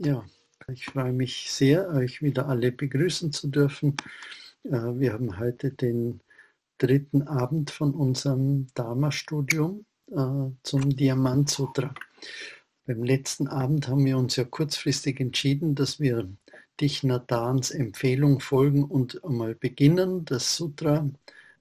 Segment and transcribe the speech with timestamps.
[0.00, 0.24] Ja,
[0.68, 3.96] ich freue mich sehr, euch wieder alle begrüßen zu dürfen.
[4.62, 6.20] Äh, wir haben heute den
[6.78, 11.92] dritten Abend von unserem Dharma-Studium äh, zum Diamant Sutra.
[12.86, 16.28] Beim letzten Abend haben wir uns ja kurzfristig entschieden, dass wir
[16.80, 21.10] Dich Nathans Empfehlung folgen und einmal beginnen, das Sutra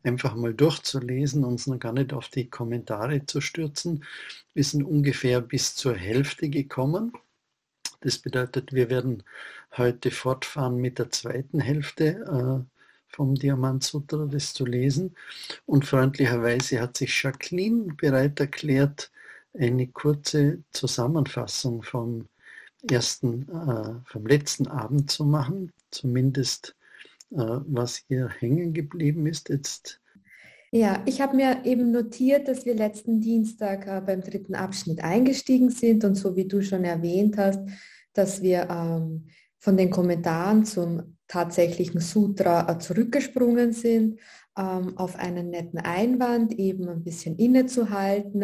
[0.04, 4.06] einfach mal durchzulesen, uns noch gar nicht auf die Kommentare zu stürzen.
[4.54, 7.14] Wir sind ungefähr bis zur Hälfte gekommen.
[8.02, 9.24] Das bedeutet, wir werden
[9.76, 12.78] heute fortfahren mit der zweiten Hälfte äh,
[13.08, 15.16] vom Diamant Sutra, das zu lesen.
[15.66, 19.12] Und freundlicherweise hat sich Jacqueline bereit erklärt,
[19.54, 22.28] eine kurze Zusammenfassung vom
[22.90, 26.76] ersten, äh, vom letzten Abend zu machen, zumindest
[27.32, 29.50] äh, was ihr hängen geblieben ist.
[29.50, 30.00] Jetzt
[30.72, 35.70] ja, ich habe mir eben notiert, dass wir letzten Dienstag äh, beim dritten Abschnitt eingestiegen
[35.70, 37.62] sind und so wie du schon erwähnt hast,
[38.18, 39.28] dass wir ähm,
[39.60, 44.20] von den Kommentaren zum tatsächlichen Sutra äh, zurückgesprungen sind,
[44.58, 48.44] ähm, auf einen netten Einwand eben ein bisschen innezuhalten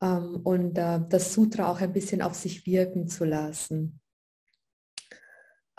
[0.00, 4.00] ähm, und äh, das Sutra auch ein bisschen auf sich wirken zu lassen.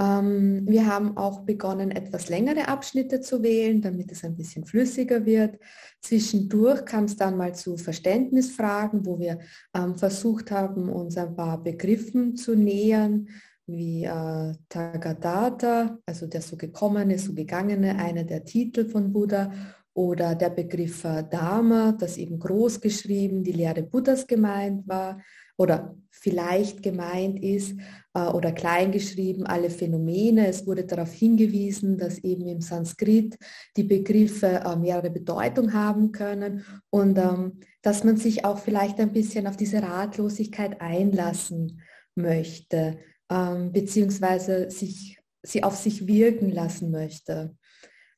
[0.02, 5.26] Ähm, wir haben auch begonnen, etwas längere Abschnitte zu wählen, damit es ein bisschen flüssiger
[5.26, 5.60] wird.
[6.02, 9.40] Zwischendurch kam es dann mal zu Verständnisfragen, wo wir
[9.76, 13.28] ähm, versucht haben, uns ein paar Begriffen zu nähern,
[13.68, 19.52] wie äh, Tagadata, also der so gekommene, so gegangene, einer der Titel von Buddha,
[19.94, 25.22] oder der Begriff äh, Dharma, das eben groß geschrieben die Lehre Buddhas gemeint war
[25.58, 27.76] oder vielleicht gemeint ist
[28.14, 30.48] äh, oder klein geschrieben alle Phänomene.
[30.48, 33.38] Es wurde darauf hingewiesen, dass eben im Sanskrit
[33.76, 39.12] die Begriffe äh, mehrere Bedeutung haben können und ähm, dass man sich auch vielleicht ein
[39.12, 41.82] bisschen auf diese Ratlosigkeit einlassen
[42.14, 43.00] möchte,
[43.30, 47.56] ähm, beziehungsweise sich, sie auf sich wirken lassen möchte.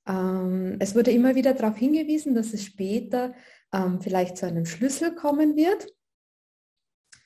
[0.05, 3.33] Ähm, es wurde immer wieder darauf hingewiesen, dass es später
[3.73, 5.87] ähm, vielleicht zu einem Schlüssel kommen wird.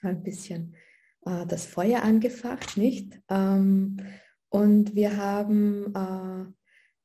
[0.01, 0.75] Ein bisschen
[1.25, 3.19] äh, das Feuer angefacht, nicht?
[3.29, 3.97] Ähm,
[4.49, 6.53] und wir haben äh,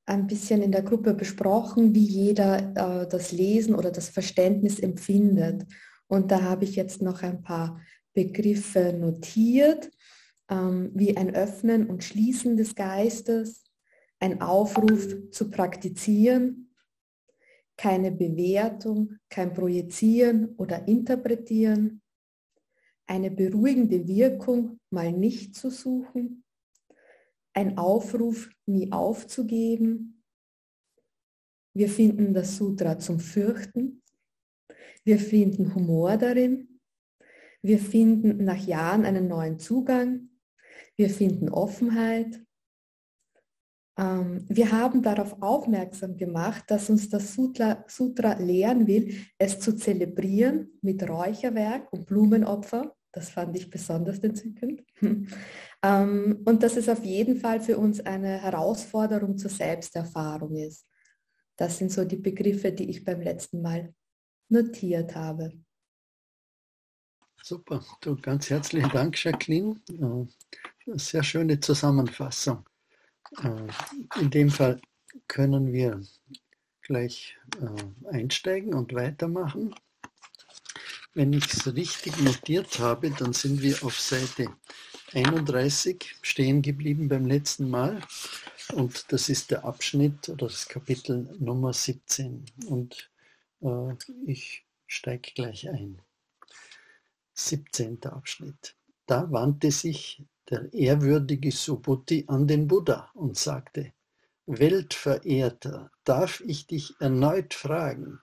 [0.06, 5.64] ein bisschen in der Gruppe besprochen, wie jeder äh, das Lesen oder das Verständnis empfindet.
[6.06, 7.80] Und da habe ich jetzt noch ein paar
[8.12, 9.90] Begriffe notiert,
[10.50, 13.64] ähm, wie ein Öffnen und Schließen des Geistes,
[14.20, 16.74] ein Aufruf zu praktizieren,
[17.76, 22.01] keine Bewertung, kein Projizieren oder Interpretieren,
[23.12, 26.44] eine beruhigende Wirkung mal nicht zu suchen,
[27.52, 30.22] ein Aufruf nie aufzugeben.
[31.74, 34.02] Wir finden das Sutra zum Fürchten.
[35.04, 36.80] Wir finden Humor darin.
[37.60, 40.30] Wir finden nach Jahren einen neuen Zugang.
[40.96, 42.42] Wir finden Offenheit.
[43.98, 49.76] Ähm, wir haben darauf aufmerksam gemacht, dass uns das Sutra, Sutra lehren will, es zu
[49.76, 52.96] zelebrieren mit Räucherwerk und Blumenopfer.
[53.12, 54.82] Das fand ich besonders entzückend.
[55.84, 60.86] Ähm, und dass es auf jeden Fall für uns eine Herausforderung zur Selbsterfahrung ist.
[61.56, 63.92] Das sind so die Begriffe, die ich beim letzten Mal
[64.48, 65.52] notiert habe.
[67.42, 69.80] Super, du, ganz herzlichen Dank, Jacqueline.
[70.86, 72.64] Sehr schöne Zusammenfassung.
[73.42, 74.80] Äh, in dem Fall
[75.26, 76.00] können wir
[76.82, 79.74] gleich äh, einsteigen und weitermachen.
[81.14, 84.46] Wenn ich es richtig notiert habe, dann sind wir auf Seite
[85.12, 88.00] 31 stehen geblieben beim letzten Mal.
[88.72, 92.46] Und das ist der Abschnitt oder das Kapitel Nummer 17.
[92.66, 93.10] Und
[93.60, 96.00] äh, ich steige gleich ein.
[97.34, 98.02] 17.
[98.04, 98.74] Abschnitt.
[99.04, 103.92] Da wandte sich der ehrwürdige Subhuti an den Buddha und sagte,
[104.46, 108.20] Weltverehrter, darf ich dich erneut fragen,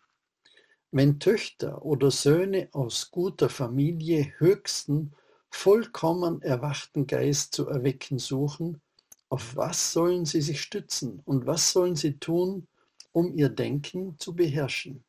[0.91, 5.13] wenn Töchter oder Söhne aus guter Familie höchsten,
[5.51, 8.81] vollkommen erwachten Geist zu erwecken suchen,
[9.29, 12.67] auf was sollen sie sich stützen und was sollen sie tun,
[13.11, 15.03] um ihr Denken zu beherrschen?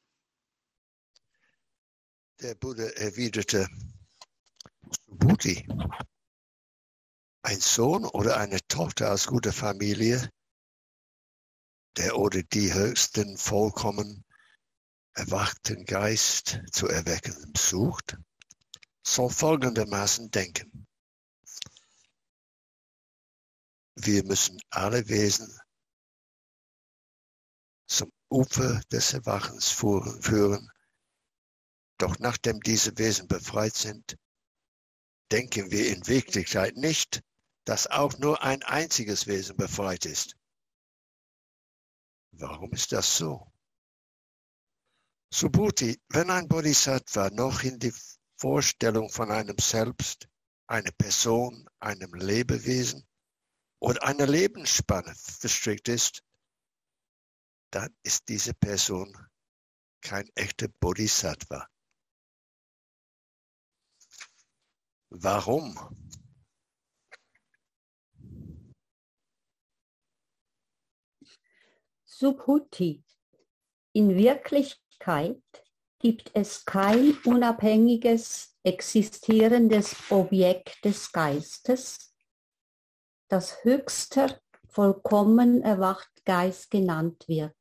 [2.43, 3.67] Der Buddha erwiderte,
[5.07, 5.67] Subhuti,
[7.43, 10.31] ein Sohn oder eine Tochter aus guter Familie,
[11.97, 14.25] der oder die höchsten vollkommen
[15.15, 18.17] erwachten Geist zu erwecken sucht,
[19.03, 20.87] soll folgendermaßen denken.
[23.97, 25.59] Wir müssen alle Wesen
[27.87, 30.71] zum Ufer des Erwachens führen,
[31.99, 34.17] doch nachdem diese Wesen befreit sind,
[35.33, 37.23] denken wir in Wirklichkeit nicht
[37.65, 40.37] dass auch nur ein einziges Wesen befreit ist.
[42.33, 43.53] Warum ist das so?
[45.33, 47.95] Subhuti, wenn ein Bodhisattva noch in die
[48.37, 50.29] Vorstellung von einem Selbst,
[50.67, 53.07] einer Person, einem Lebewesen
[53.79, 56.25] oder einer Lebensspanne verstrickt ist,
[57.71, 59.17] dann ist diese Person
[60.01, 61.69] kein echter Bodhisattva.
[65.11, 65.79] Warum?
[72.05, 73.05] Subhuti.
[73.93, 74.90] In Wirklichkeit
[75.99, 82.15] gibt es kein unabhängiges existierendes Objekt des Geistes,
[83.29, 87.57] das höchster, vollkommen erwacht Geist genannt wird.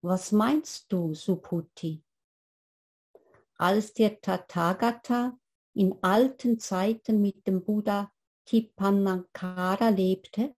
[0.00, 2.02] Was meinst du, Subhuti?
[3.56, 5.38] Als der Tathagata
[5.74, 8.12] in alten Zeiten mit dem Buddha
[8.44, 10.54] Tipanankara lebte,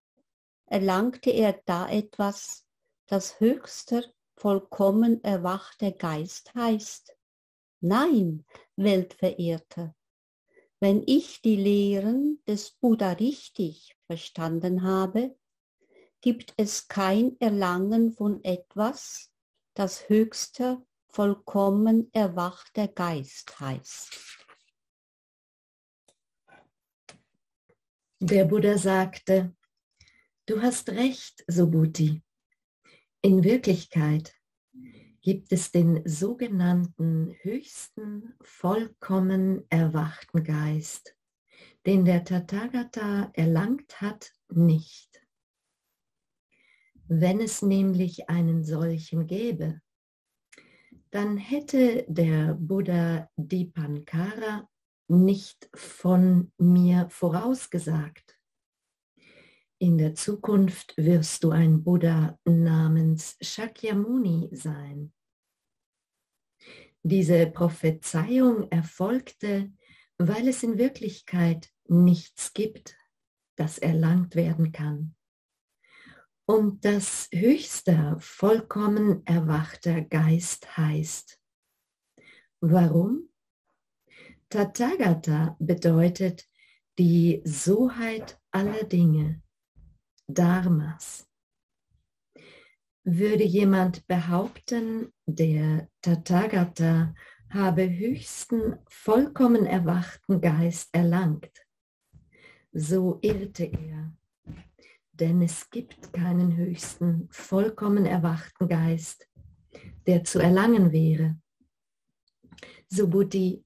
[0.66, 2.66] erlangte er da etwas,
[3.06, 4.02] das höchster,
[4.44, 7.16] vollkommen erwachte Geist heißt.
[7.80, 8.44] Nein,
[8.76, 9.96] Weltverehrter,
[10.80, 15.34] wenn ich die Lehren des Buddha richtig verstanden habe,
[16.20, 19.32] gibt es kein Erlangen von etwas,
[19.72, 24.10] das höchster, vollkommen erwachter Geist heißt.
[28.20, 29.56] Der Buddha sagte,
[30.44, 32.22] du hast recht, Subhuti.
[33.24, 34.34] In Wirklichkeit
[35.22, 41.16] gibt es den sogenannten höchsten, vollkommen erwachten Geist,
[41.86, 45.22] den der Tathagata erlangt hat, nicht.
[47.08, 49.80] Wenn es nämlich einen solchen gäbe,
[51.10, 54.68] dann hätte der Buddha Dipankara
[55.08, 58.33] nicht von mir vorausgesagt.
[59.78, 65.12] In der Zukunft wirst du ein Buddha namens Shakyamuni sein.
[67.02, 69.72] Diese Prophezeiung erfolgte,
[70.16, 72.96] weil es in Wirklichkeit nichts gibt,
[73.56, 75.16] das erlangt werden kann.
[76.46, 81.40] Und das höchste, vollkommen erwachter Geist heißt.
[82.60, 83.28] Warum?
[84.48, 86.48] Tathagata bedeutet
[86.98, 89.43] die Soheit aller Dinge
[90.26, 91.28] Dharmas.
[93.04, 97.14] Würde jemand behaupten, der Tathagata
[97.50, 101.66] habe höchsten, vollkommen erwachten Geist erlangt,
[102.72, 104.16] so irrte er.
[105.12, 109.28] Denn es gibt keinen höchsten, vollkommen erwachten Geist,
[110.06, 111.38] der zu erlangen wäre.
[112.88, 113.64] So Buddhi,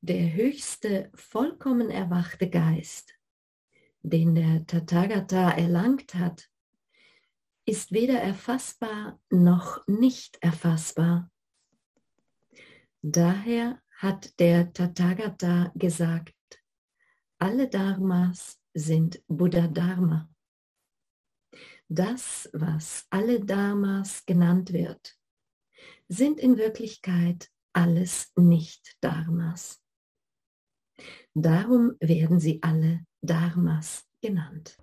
[0.00, 3.14] der höchste, vollkommen erwachte Geist
[4.02, 6.48] den der Tathagata erlangt hat,
[7.64, 11.30] ist weder erfassbar noch nicht erfassbar.
[13.00, 16.34] Daher hat der Tathagata gesagt,
[17.38, 20.28] alle Dharmas sind Buddha Dharma.
[21.88, 25.16] Das, was alle Dharmas genannt wird,
[26.08, 29.81] sind in Wirklichkeit alles Nicht-Dharmas.
[31.34, 34.76] Darum werden sie alle Dharmas genannt.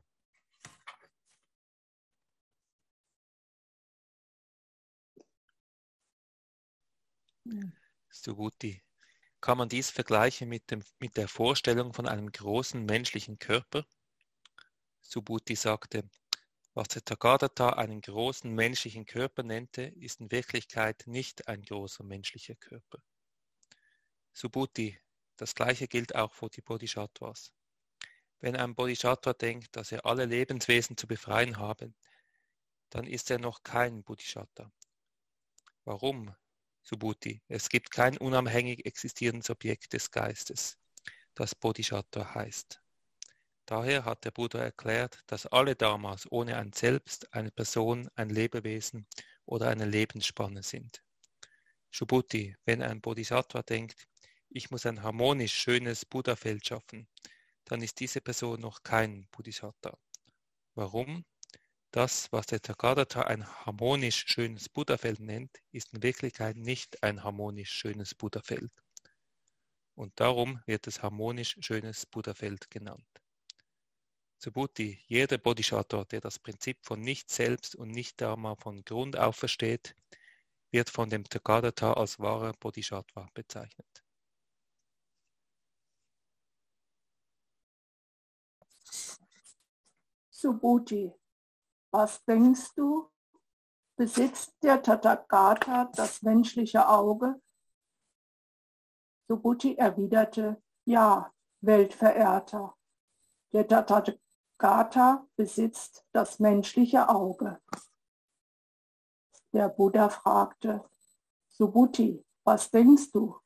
[8.09, 8.83] Subhuti.
[9.41, 13.85] Kann man dies vergleichen mit, dem, mit der Vorstellung von einem großen menschlichen Körper?
[15.01, 16.09] Subhuti sagte,
[16.73, 22.55] was der Tagadata einen großen menschlichen Körper nannte, ist in Wirklichkeit nicht ein großer menschlicher
[22.55, 23.01] Körper.
[24.33, 24.99] Subhuti,
[25.39, 27.53] das gleiche gilt auch für die Bodhisattvas.
[28.41, 31.93] Wenn ein Bodhisattva denkt, dass er alle Lebenswesen zu befreien habe,
[32.89, 34.71] dann ist er noch kein Bodhisattva.
[35.85, 36.35] Warum,
[36.81, 37.41] Subhuti?
[37.47, 40.77] Es gibt kein unabhängig existierendes Objekt des Geistes,
[41.35, 42.81] das Bodhisattva heißt.
[43.65, 49.07] Daher hat der Buddha erklärt, dass alle Dharmas ohne ein Selbst, eine Person, ein Lebewesen
[49.45, 51.01] oder eine Lebensspanne sind.
[51.91, 54.07] Subhuti, wenn ein Bodhisattva denkt,
[54.49, 57.07] ich muss ein harmonisch schönes Buddha-Feld schaffen,
[57.65, 59.97] dann ist diese Person noch kein Bodhisattva.
[60.75, 61.25] Warum?
[61.91, 67.71] Das, was der Tagadata ein harmonisch schönes Buddhafeld nennt, ist in Wirklichkeit nicht ein harmonisch
[67.71, 68.71] schönes Buddhafeld.
[69.95, 73.07] Und darum wird es harmonisch schönes Buddhafeld genannt.
[74.37, 79.95] Subhuti, jeder Bodhisattva, der das Prinzip von Nicht-Selbst und Nicht-Dharma von Grund auf versteht,
[80.71, 83.98] wird von dem Tagadata als wahrer Bodhisattva bezeichnet.
[90.41, 91.13] Subhuti,
[91.91, 93.09] was denkst du?
[93.97, 97.41] Besitzt der Tathagata das menschliche Auge?
[99.27, 101.29] Subhuti erwiderte, ja,
[101.59, 102.73] Weltverehrter.
[103.51, 107.59] Der Tathagata besitzt das menschliche Auge.
[109.51, 110.89] Der Buddha fragte,
[111.49, 113.37] Subhuti, was denkst du?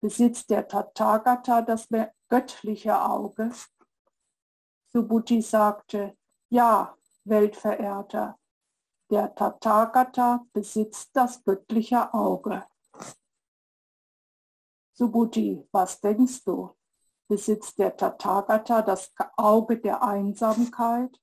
[0.00, 1.88] Besitzt der Tathagata das
[2.28, 3.50] göttliche Auge?
[4.92, 6.16] Subhuti sagte,
[6.50, 8.38] ja, Weltverehrter,
[9.10, 12.66] der Tathagata besitzt das göttliche Auge.
[14.92, 16.76] Subhuti, was denkst du?
[17.28, 21.20] Besitzt der Tathagata das Auge der Einsamkeit?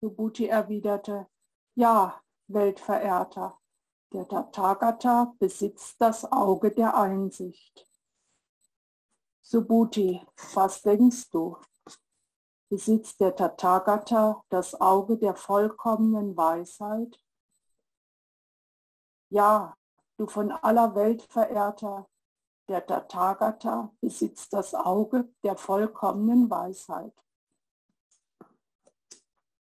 [0.00, 1.26] Subhuti erwiderte,
[1.74, 3.58] ja, Weltverehrter,
[4.12, 7.86] der Tathagata besitzt das Auge der Einsicht.
[9.42, 11.56] Subhuti, was denkst du?
[12.70, 17.18] Besitzt der Tathagata das Auge der vollkommenen Weisheit?
[19.30, 19.74] Ja,
[20.18, 22.08] du von aller Welt verehrter,
[22.68, 27.14] der Tathagata besitzt das Auge der vollkommenen Weisheit.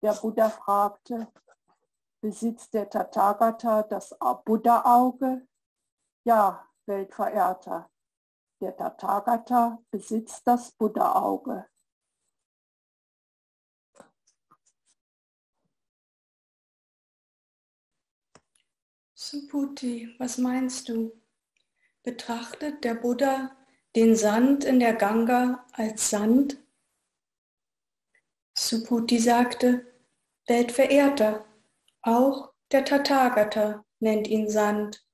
[0.02, 1.33] Der Buddha fragte,
[2.23, 4.14] Besitzt der Tathagata das
[4.45, 5.49] Buddha-Auge?
[6.25, 7.90] Ja, Weltverehrter,
[8.61, 11.66] der Tathagata besitzt das Buddha-Auge.
[19.31, 21.13] Subhuti, was meinst du?
[22.03, 23.57] Betrachtet der Buddha
[23.95, 26.59] den Sand in der Ganga als Sand?
[28.59, 29.87] Subhuti sagte,
[30.49, 31.47] Weltverehrter,
[32.03, 35.07] auch der Tathagata nennt ihn Sand.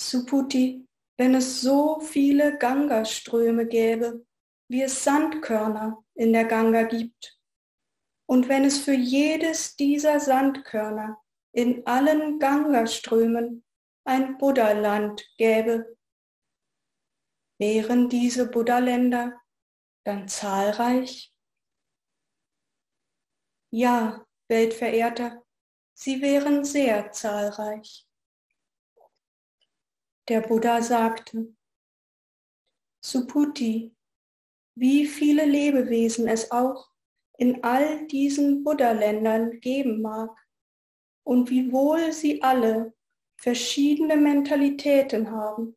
[0.00, 4.26] Subhuti, wenn es so viele Ganga-Ströme gäbe,
[4.66, 7.38] wie es Sandkörner in der Ganga gibt,
[8.26, 13.64] und wenn es für jedes dieser Sandkörner in allen Ganga-Strömen
[14.04, 15.96] ein Buddha-Land gäbe,
[17.58, 19.40] wären diese Buddha-Länder
[20.04, 21.32] dann zahlreich?
[23.72, 25.44] Ja, Weltverehrter,
[25.94, 28.06] sie wären sehr zahlreich.
[30.28, 31.54] Der Buddha sagte,
[33.04, 33.94] Subhuti,
[34.76, 36.90] wie viele Lebewesen es auch
[37.36, 40.39] in all diesen Buddha-Ländern geben mag
[41.30, 42.92] und wie wohl sie alle
[43.36, 45.76] verschiedene Mentalitäten haben.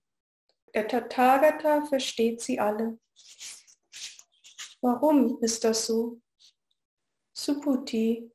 [0.74, 2.98] Der Tathagata versteht sie alle.
[4.82, 6.20] Warum ist das so?
[7.34, 8.32] Subhuti,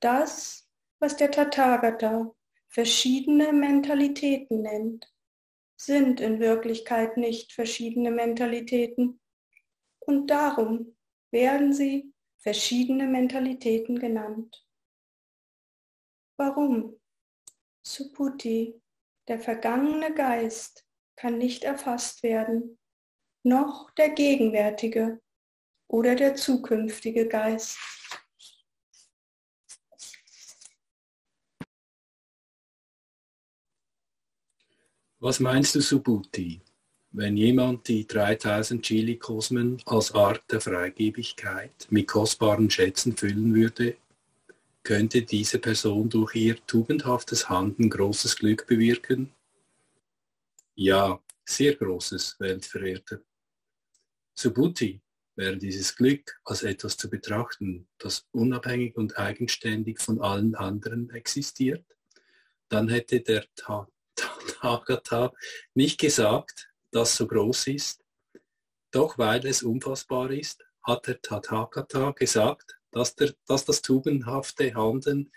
[0.00, 0.66] das,
[1.00, 2.34] was der Tathagata
[2.70, 5.12] verschiedene Mentalitäten nennt,
[5.76, 9.20] sind in Wirklichkeit nicht verschiedene Mentalitäten
[9.98, 10.96] und darum
[11.30, 14.64] werden sie verschiedene Mentalitäten genannt.
[16.38, 16.94] Warum?
[17.84, 18.80] Suputi,
[19.26, 22.78] der vergangene Geist, kann nicht erfasst werden,
[23.42, 25.20] noch der gegenwärtige
[25.88, 27.76] oder der zukünftige Geist.
[35.18, 36.60] Was meinst du, Subhuti,
[37.10, 43.96] wenn jemand die 3000 Chili-Kosmen als Art der Freigebigkeit mit kostbaren Schätzen füllen würde,
[44.88, 49.34] könnte diese Person durch ihr tugendhaftes Handeln großes Glück bewirken?
[50.76, 53.20] Ja, sehr großes, Weltverehrter.
[54.34, 55.02] Subhuti,
[55.36, 61.84] wäre dieses Glück als etwas zu betrachten, das unabhängig und eigenständig von allen anderen existiert,
[62.70, 65.34] dann hätte der Tag Tathagata
[65.74, 68.02] nicht gesagt, dass so groß ist.
[68.90, 75.32] Doch weil es unfassbar ist, hat der Tathagata gesagt, dass, der, dass das tugendhafte Handeln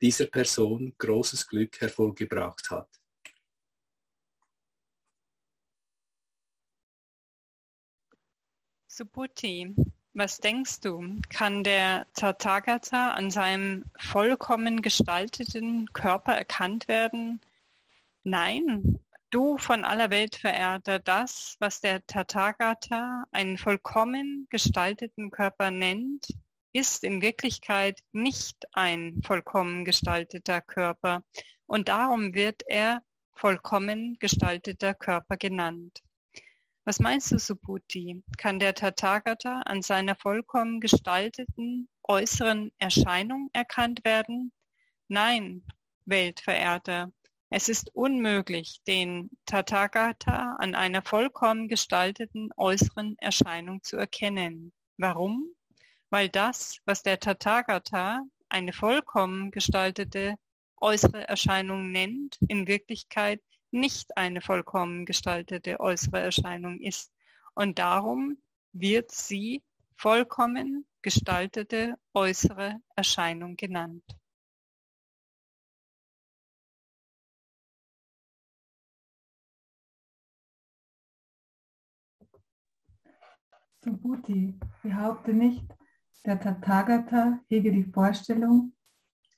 [0.00, 2.88] dieser Person großes Glück hervorgebracht hat.
[8.86, 9.74] Subhuti,
[10.12, 17.40] was denkst du, kann der Tathagata an seinem vollkommen gestalteten Körper erkannt werden,
[18.24, 19.00] Nein,
[19.30, 26.28] du von aller Welt Verehrter, das, was der Tathagata einen vollkommen gestalteten Körper nennt,
[26.72, 31.22] ist in Wirklichkeit nicht ein vollkommen gestalteter Körper
[31.66, 33.02] und darum wird er
[33.34, 36.00] vollkommen gestalteter Körper genannt.
[36.84, 38.22] Was meinst du, Subhuti?
[38.38, 44.52] Kann der Tathagata an seiner vollkommen gestalteten äußeren Erscheinung erkannt werden?
[45.08, 45.64] Nein,
[46.06, 47.12] Weltverehrter,
[47.50, 54.72] es ist unmöglich, den Tathagata an einer vollkommen gestalteten äußeren Erscheinung zu erkennen.
[54.98, 55.54] Warum?
[56.10, 60.36] Weil das, was der Tathagata eine vollkommen gestaltete
[60.80, 67.12] äußere Erscheinung nennt, in Wirklichkeit nicht eine vollkommen gestaltete äußere Erscheinung ist.
[67.54, 68.38] Und darum
[68.72, 69.62] wird sie
[69.96, 74.04] vollkommen gestaltete äußere Erscheinung genannt.
[83.80, 85.77] Subhuti behaupte nicht,
[86.24, 88.72] der Tathagata hege die Vorstellung,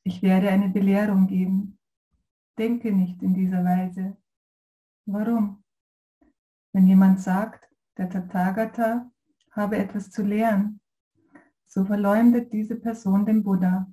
[0.02, 1.78] ich werde eine Belehrung geben.
[2.58, 4.16] Denke nicht in dieser Weise.
[5.06, 5.62] Warum?
[6.72, 9.10] Wenn jemand sagt, der Tathagata
[9.52, 10.80] habe etwas zu lehren,
[11.66, 13.92] so verleumdet diese Person den Buddha,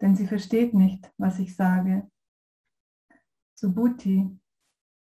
[0.00, 2.10] denn sie versteht nicht, was ich sage.
[3.54, 4.38] Subhuti,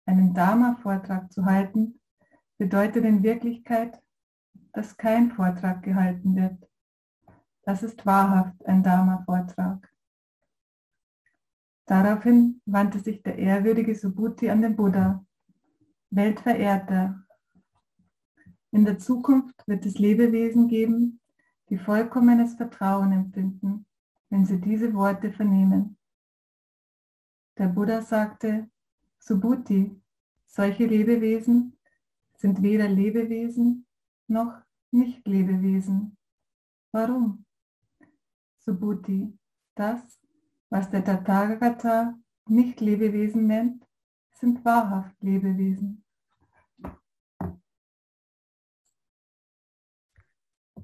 [0.06, 2.00] einen Dharma-Vortrag zu halten,
[2.58, 4.02] bedeutet in Wirklichkeit
[4.76, 6.70] dass kein Vortrag gehalten wird.
[7.64, 9.90] Das ist wahrhaft ein Dharma-Vortrag.
[11.86, 15.26] Daraufhin wandte sich der ehrwürdige Subhuti an den Buddha.
[16.10, 17.24] Weltverehrter,
[18.72, 21.22] in der Zukunft wird es Lebewesen geben,
[21.70, 23.86] die vollkommenes Vertrauen empfinden,
[24.30, 25.98] wenn sie diese Worte vernehmen.
[27.58, 28.70] Der Buddha sagte,
[29.20, 30.02] Subhuti,
[30.46, 31.78] solche Lebewesen
[32.36, 33.86] sind weder Lebewesen
[34.28, 34.65] noch
[34.96, 36.18] nicht-Lebewesen.
[36.92, 37.46] Warum?
[38.58, 39.38] Subhuti,
[39.76, 40.20] das,
[40.70, 43.86] was der Tathagata Nicht-Lebewesen nennt,
[44.32, 46.04] sind wahrhaft Lebewesen.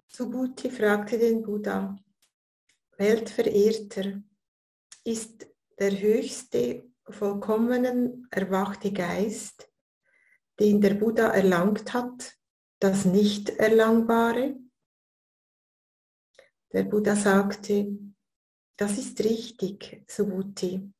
[0.07, 1.95] Subhuti fragte den Buddha,
[2.97, 4.21] Weltverehrter,
[5.05, 5.47] ist
[5.79, 9.71] der höchste, vollkommenen, erwachte Geist,
[10.59, 12.40] den der Buddha erlangt hat,
[12.81, 14.55] das Nicht-Erlangbare.
[16.73, 17.95] Der Buddha sagte,
[18.75, 20.91] das ist richtig, Subhuti.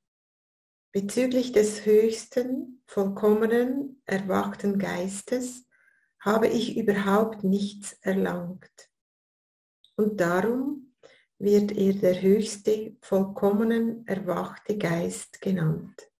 [0.92, 5.68] Bezüglich des höchsten, vollkommenen, erwachten Geistes
[6.20, 8.92] habe ich überhaupt nichts erlangt.
[9.96, 10.94] Und darum
[11.40, 16.11] wird er der höchste, vollkommenen, erwachte Geist genannt.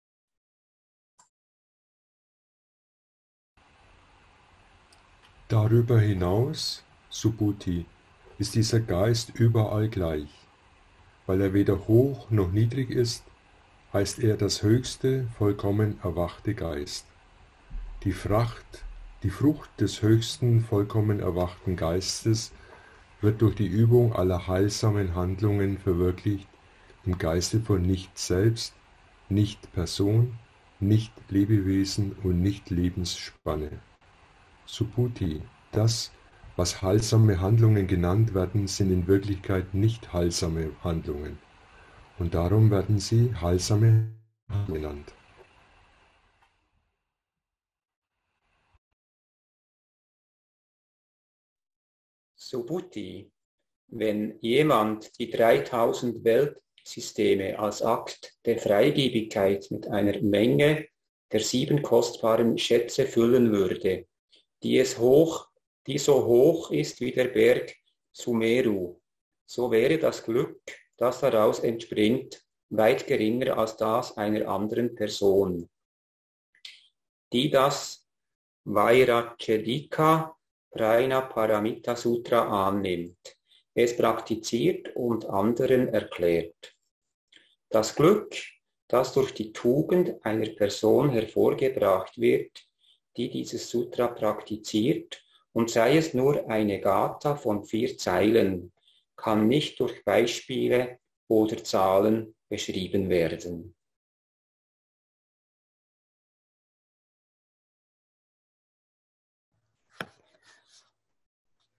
[5.52, 7.84] Darüber hinaus, Subhuti,
[8.40, 10.30] ist dieser Geist überall gleich.
[11.26, 13.26] Weil er weder hoch noch niedrig ist,
[13.92, 17.06] heißt er das höchste, vollkommen erwachte Geist.
[18.06, 18.86] Die Fracht,
[19.24, 22.54] die Frucht des höchsten, vollkommen erwachten Geistes
[23.20, 26.48] wird durch die Übung aller heilsamen Handlungen verwirklicht
[27.04, 28.74] im Geiste von Nicht-Selbst,
[29.28, 30.40] Nicht-Person,
[30.80, 33.82] Nicht-Lebewesen und Nicht-Lebensspanne.
[34.72, 35.42] Subhuti:
[35.74, 36.14] Das,
[36.56, 41.40] was heilsame Handlungen genannt werden, sind in Wirklichkeit nicht heilsame Handlungen,
[42.20, 44.14] und darum werden sie heilsame
[44.48, 45.14] Handlungen genannt.
[52.38, 53.30] Subhuti,
[53.90, 60.88] wenn jemand die 3000 Weltsysteme als Akt der Freigebigkeit mit einer Menge
[61.30, 64.08] der sieben kostbaren Schätze füllen würde,
[64.64, 65.48] die es hoch,
[65.88, 67.76] die so hoch ist wie der Berg
[68.12, 69.00] Sumeru.
[69.46, 70.62] So wäre das Glück,
[70.98, 75.70] das daraus entspringt, weit geringer als das einer anderen Person,
[77.34, 78.08] die das
[78.64, 80.38] Vairachedika
[80.72, 83.38] Praina Paramita Sutra annimmt,
[83.74, 86.76] es praktiziert und anderen erklärt.
[87.70, 88.36] Das Glück,
[88.88, 92.71] das durch die Tugend einer Person hervorgebracht wird,
[93.18, 98.72] die dieses Sutra praktiziert, und sei es nur eine Gata von vier Zeilen,
[99.16, 103.76] kann nicht durch Beispiele oder Zahlen beschrieben werden.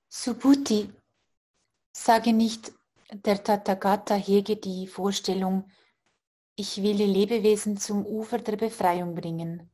[0.08, 0.88] Subhuti,
[1.92, 2.72] sage nicht,
[3.10, 5.68] der Tathagata hege die Vorstellung,
[6.54, 9.70] ich will die Lebewesen zum Ufer der Befreiung bringen.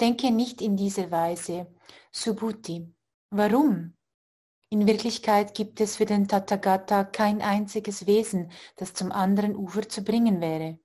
[0.00, 1.66] Denke nicht in dieser Weise,
[2.10, 2.90] Subhuti.
[3.28, 3.96] Warum?
[4.70, 10.02] In Wirklichkeit gibt es für den Tathagata kein einziges Wesen, das zum anderen Ufer zu
[10.02, 10.78] bringen wäre.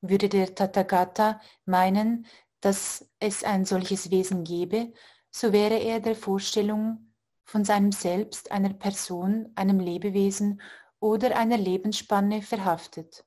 [0.00, 2.26] Würde der Tathagata meinen,
[2.60, 4.92] dass es ein solches Wesen gäbe,
[5.30, 7.12] so wäre er der Vorstellung
[7.44, 10.62] von seinem Selbst, einer Person, einem Lebewesen
[11.00, 13.24] oder einer Lebensspanne verhaftet.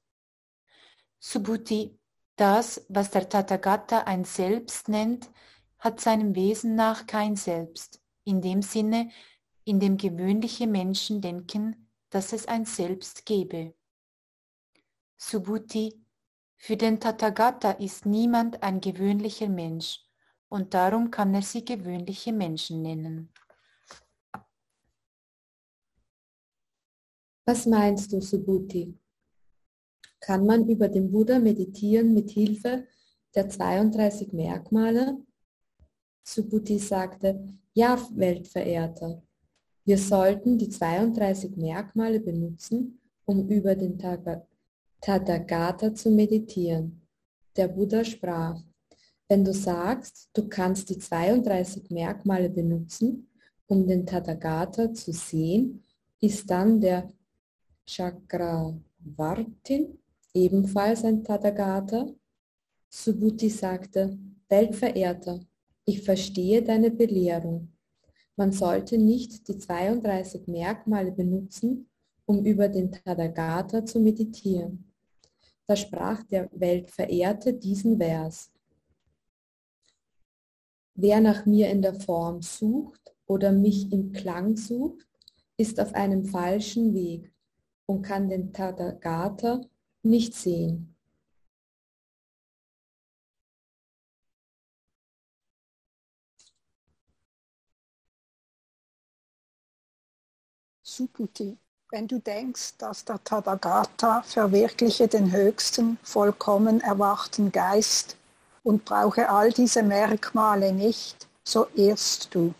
[1.19, 1.99] Subhuti
[2.35, 5.29] das, was der Tathagata ein Selbst nennt,
[5.79, 9.09] hat seinem Wesen nach kein Selbst, in dem Sinne,
[9.65, 13.73] indem gewöhnliche Menschen denken, dass es ein Selbst gebe.
[15.17, 16.03] Subhuti,
[16.57, 19.99] für den Tathagata ist niemand ein gewöhnlicher Mensch
[20.47, 23.33] und darum kann er sie gewöhnliche Menschen nennen.
[27.45, 28.97] Was meinst du, Subhuti?
[30.23, 32.85] Kann man über den Buddha meditieren mit Hilfe
[33.35, 35.17] der 32 Merkmale?
[36.23, 39.21] Subhuti sagte, ja, Weltverehrter,
[39.83, 43.99] wir sollten die 32 Merkmale benutzen, um über den
[45.01, 47.01] Tathagata zu meditieren.
[47.57, 48.63] Der Buddha sprach,
[49.27, 53.27] wenn du sagst, du kannst die 32 Merkmale benutzen,
[53.67, 55.83] um den Tathagata zu sehen,
[56.21, 57.11] ist dann der
[57.85, 59.99] Chakravartin
[60.33, 62.07] ebenfalls ein Tathagata?
[62.89, 64.17] Subhuti sagte,
[64.49, 65.39] Weltverehrter,
[65.85, 67.73] ich verstehe deine Belehrung.
[68.35, 71.89] Man sollte nicht die 32 Merkmale benutzen,
[72.25, 74.91] um über den Tathagata zu meditieren.
[75.65, 78.51] Da sprach der Weltverehrte diesen Vers.
[80.95, 85.07] Wer nach mir in der Form sucht oder mich im Klang sucht,
[85.57, 87.31] ist auf einem falschen Weg
[87.85, 89.61] und kann den Tathagata
[90.03, 90.95] nicht sehen.
[100.83, 101.57] Suputi
[101.93, 108.17] wenn du denkst, dass der Tathagata verwirkliche den höchsten, vollkommen erwachten Geist
[108.63, 112.55] und brauche all diese Merkmale nicht, so irrst du.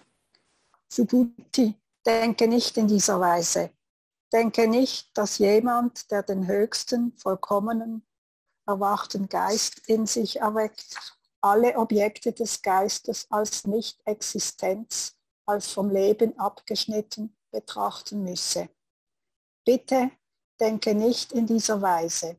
[0.87, 1.73] Subhuti,
[2.05, 3.71] denke nicht in dieser Weise.
[4.33, 8.03] Denke nicht, dass jemand, der den höchsten, vollkommenen,
[8.65, 10.97] erwachten Geist in sich erweckt,
[11.39, 15.15] alle Objekte des Geistes als Nicht-Existenz,
[15.45, 18.69] als vom Leben abgeschnitten betrachten müsse.
[19.65, 20.09] Bitte
[20.59, 22.37] denke nicht in dieser Weise.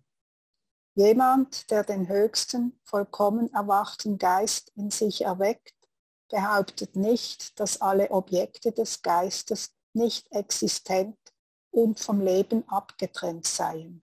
[0.97, 5.75] Jemand, der den höchsten, vollkommen erwachten Geist in sich erweckt,
[6.29, 11.17] behauptet nicht, dass alle Objekte des Geistes nicht existent
[11.75, 14.01] und vom Leben abgetrennt seien.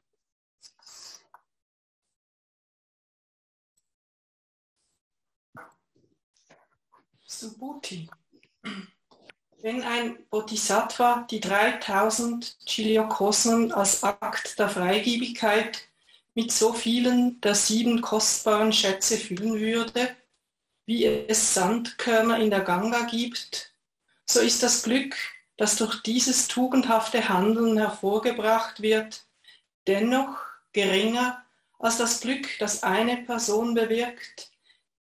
[7.25, 8.09] Subhuti.
[9.61, 15.87] Wenn ein Bodhisattva die 3000 Chiliokosmen als Akt der Freigebigkeit
[16.33, 20.15] mit so vielen der sieben kostbaren Schätze füllen würde,
[20.85, 23.73] wie es Sandkörner in der Ganga gibt,
[24.25, 25.15] so ist das Glück,
[25.61, 29.27] das durch dieses tugendhafte Handeln hervorgebracht wird,
[29.85, 30.39] dennoch
[30.73, 31.45] geringer
[31.77, 34.51] als das Glück, das eine Person bewirkt,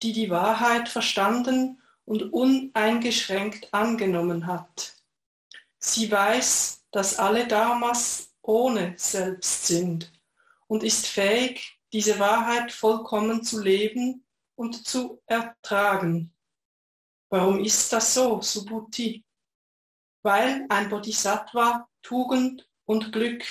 [0.02, 4.96] die die Wahrheit verstanden und uneingeschränkt angenommen hat.
[5.78, 10.10] Sie weiß, dass alle Dharmas ohne Selbst sind
[10.66, 14.24] und ist fähig, diese Wahrheit vollkommen zu leben
[14.56, 16.32] und zu ertragen.
[17.28, 19.22] Warum ist das so, Subhuti?
[20.28, 23.46] Weil ein Bodhisattva Tugend und Glück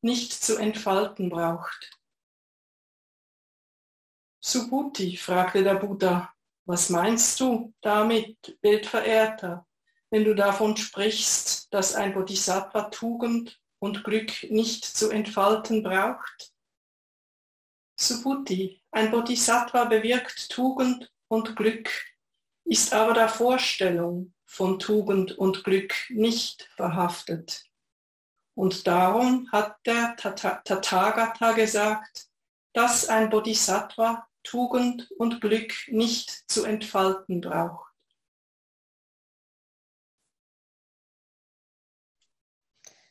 [0.00, 1.98] nicht zu entfalten braucht.
[4.38, 6.32] Subhuti, fragte der Buddha,
[6.66, 9.66] was meinst du damit, Weltverehrter,
[10.10, 16.52] wenn du davon sprichst, dass ein Bodhisattva Tugend und Glück nicht zu entfalten braucht?
[17.98, 21.90] Subhuti, ein Bodhisattva bewirkt Tugend und Glück,
[22.66, 27.70] ist aber der Vorstellung von Tugend und Glück nicht verhaftet.
[28.54, 32.28] Und darum hat der Tathagata gesagt,
[32.72, 37.94] dass ein Bodhisattva Tugend und Glück nicht zu entfalten braucht.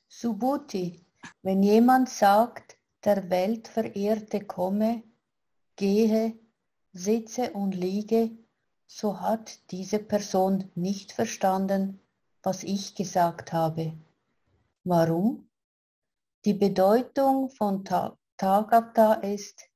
[0.09, 1.05] Subhuti,
[1.41, 5.03] wenn jemand sagt, der Weltverehrte komme,
[5.77, 6.37] gehe,
[6.91, 8.37] sitze und liege,
[8.91, 12.01] so hat diese Person nicht verstanden,
[12.41, 13.93] was ich gesagt habe.
[14.83, 15.47] Warum?
[16.43, 19.69] Die Bedeutung von Tagata ist,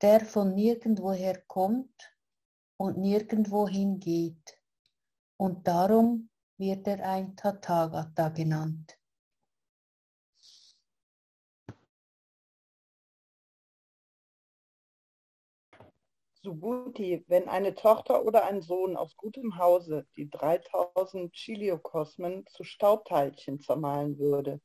[0.00, 2.16] der von nirgendwoher kommt
[2.78, 4.58] und nirgendwohin geht.
[5.36, 8.96] Und darum wird er ein Tathagata genannt.
[16.46, 23.58] Subhuti, wenn eine Tochter oder ein Sohn aus gutem Hause die 3000 Chiliokosmen zu Staubteilchen
[23.58, 24.60] zermahlen würde,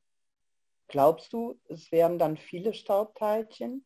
[0.87, 3.83] glaubst du, es wären dann viele Staubteilchen?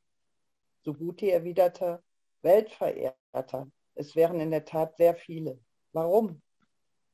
[0.84, 2.04] Subhuti erwiderte,
[2.42, 5.58] Weltverehrter, es wären in der Tat sehr viele.
[5.94, 6.42] Warum?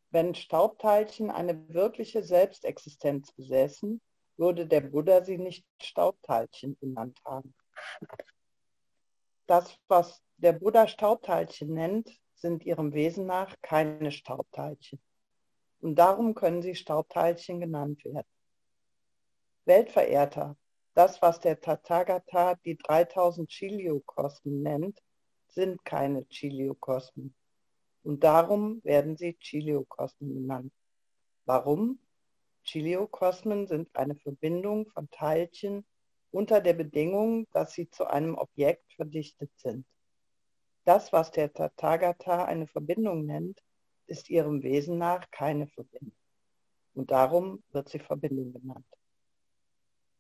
[0.10, 4.02] Wenn Staubteilchen eine wirkliche Selbstexistenz besäßen,
[4.36, 7.54] würde der Buddha sie nicht Staubteilchen genannt haben.
[9.52, 15.02] Das, was der Buddha Staubteilchen nennt, sind ihrem Wesen nach keine Staubteilchen.
[15.82, 18.30] Und darum können sie Staubteilchen genannt werden.
[19.66, 20.56] Weltverehrter,
[20.94, 25.04] das, was der Tathagata die 3000 Chiliokosmen nennt,
[25.50, 27.36] sind keine Chiliokosmen.
[28.04, 30.74] Und darum werden sie Chiliokosmen genannt.
[31.44, 32.00] Warum?
[32.64, 35.86] Chiliokosmen sind eine Verbindung von Teilchen
[36.32, 39.86] unter der Bedingung, dass sie zu einem Objekt verdichtet sind.
[40.86, 43.62] Das, was der Tathagata eine Verbindung nennt,
[44.08, 46.18] ist ihrem Wesen nach keine Verbindung.
[46.94, 48.86] Und darum wird sie Verbindung genannt.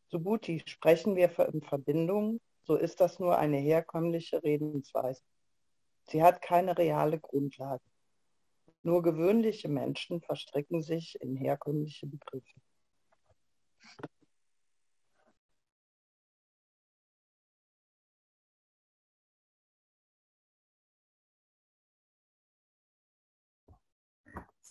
[0.10, 5.24] Subhuti, sprechen wir in Verbindung, so ist das nur eine herkömmliche Redensweise.
[6.08, 7.84] Sie hat keine reale Grundlage.
[8.84, 12.60] Nur gewöhnliche Menschen verstricken sich in herkömmliche Begriffe.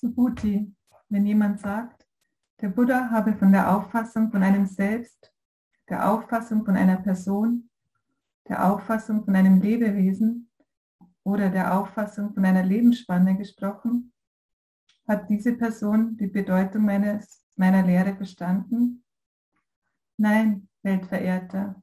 [0.00, 0.74] Subhuti,
[1.10, 2.06] wenn jemand sagt,
[2.62, 5.30] der Buddha habe von der Auffassung von einem Selbst,
[5.90, 7.68] der Auffassung von einer Person,
[8.48, 10.50] der Auffassung von einem Lebewesen
[11.22, 14.14] oder der Auffassung von einer Lebensspanne gesprochen,
[15.06, 19.04] hat diese Person die Bedeutung meines, meiner Lehre verstanden?
[20.16, 21.82] Nein, Weltverehrter.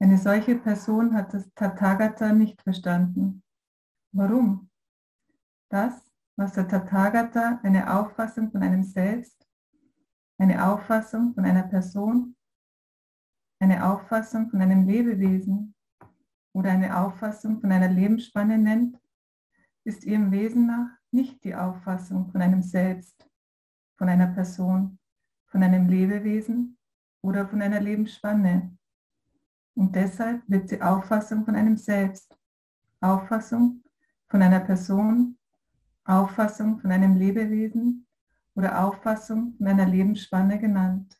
[0.00, 3.44] Eine solche Person hat das Tathagata nicht verstanden.
[4.10, 4.70] Warum?
[5.68, 6.11] Das,
[6.42, 9.46] was der Tathagata eine Auffassung von einem Selbst,
[10.38, 12.34] eine Auffassung von einer Person,
[13.60, 15.72] eine Auffassung von einem Lebewesen
[16.52, 18.98] oder eine Auffassung von einer Lebensspanne nennt,
[19.84, 23.24] ist ihrem Wesen nach nicht die Auffassung von einem Selbst,
[23.96, 24.98] von einer Person,
[25.46, 26.76] von einem Lebewesen
[27.22, 28.76] oder von einer Lebensspanne.
[29.74, 32.36] Und deshalb wird sie Auffassung von einem Selbst,
[33.00, 33.84] Auffassung
[34.28, 35.38] von einer Person
[36.18, 38.06] Auffassung von einem Lebewesen
[38.54, 41.16] oder Auffassung von einer Lebensspanne genannt.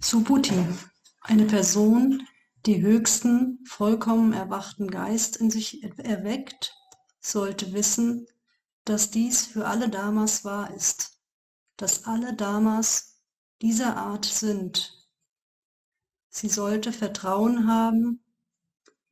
[0.00, 0.66] Subhuti,
[1.20, 2.26] eine Person,
[2.66, 6.74] die höchsten, vollkommen erwachten Geist in sich erweckt,
[7.20, 8.26] sollte wissen,
[8.84, 11.22] dass dies für alle Damas wahr ist,
[11.76, 13.22] dass alle Damas
[13.60, 15.01] dieser Art sind
[16.34, 18.24] Sie sollte Vertrauen haben,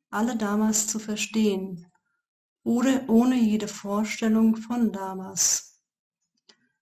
[0.08, 1.86] alle Damas zu verstehen,
[2.62, 5.82] oder ohne jede Vorstellung von Damas.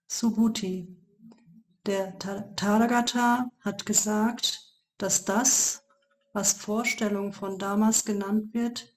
[0.06, 0.96] Subhuti.
[1.86, 4.62] Der Tathagata hat gesagt,
[4.96, 5.82] dass das,
[6.32, 8.96] was Vorstellung von Damas genannt wird,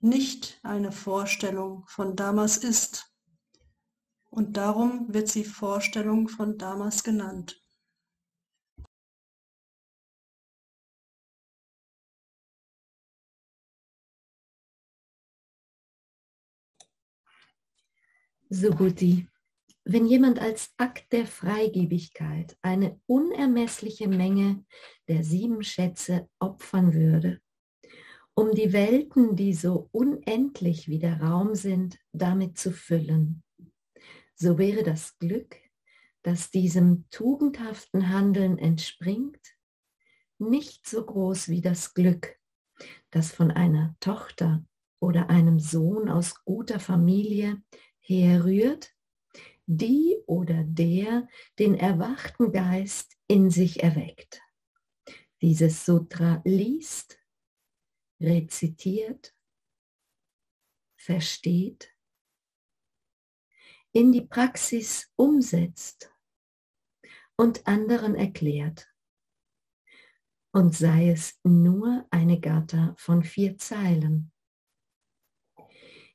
[0.00, 3.12] nicht eine Vorstellung von Damas ist.
[4.30, 7.61] Und darum wird sie Vorstellung von Damas genannt.
[18.54, 19.26] Subhuti.
[19.84, 24.62] Wenn jemand als Akt der Freigebigkeit eine unermessliche Menge
[25.08, 27.40] der sieben Schätze opfern würde,
[28.34, 33.42] um die Welten, die so unendlich wie der Raum sind, damit zu füllen,
[34.34, 35.56] so wäre das Glück,
[36.22, 39.40] das diesem tugendhaften Handeln entspringt,
[40.38, 42.36] nicht so groß wie das Glück,
[43.10, 44.62] das von einer Tochter
[45.00, 47.62] oder einem Sohn aus guter Familie
[48.02, 48.94] herrührt,
[49.66, 54.42] die oder der den erwachten Geist in sich erweckt.
[55.40, 57.18] Dieses Sutra liest,
[58.20, 59.34] rezitiert,
[60.96, 61.92] versteht,
[63.92, 66.12] in die Praxis umsetzt
[67.36, 68.88] und anderen erklärt.
[70.54, 74.32] Und sei es nur eine Gatter von vier Zeilen.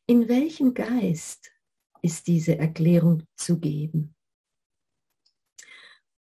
[0.06, 1.52] In welchem Geist
[2.02, 4.16] ist diese Erklärung zu geben.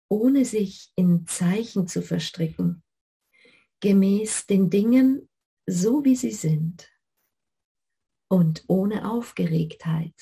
[0.09, 2.83] Ohne sich in Zeichen zu verstricken,
[3.81, 5.29] gemäß den Dingen
[5.66, 6.90] so wie sie sind
[8.29, 10.14] und ohne Aufgeregtheit.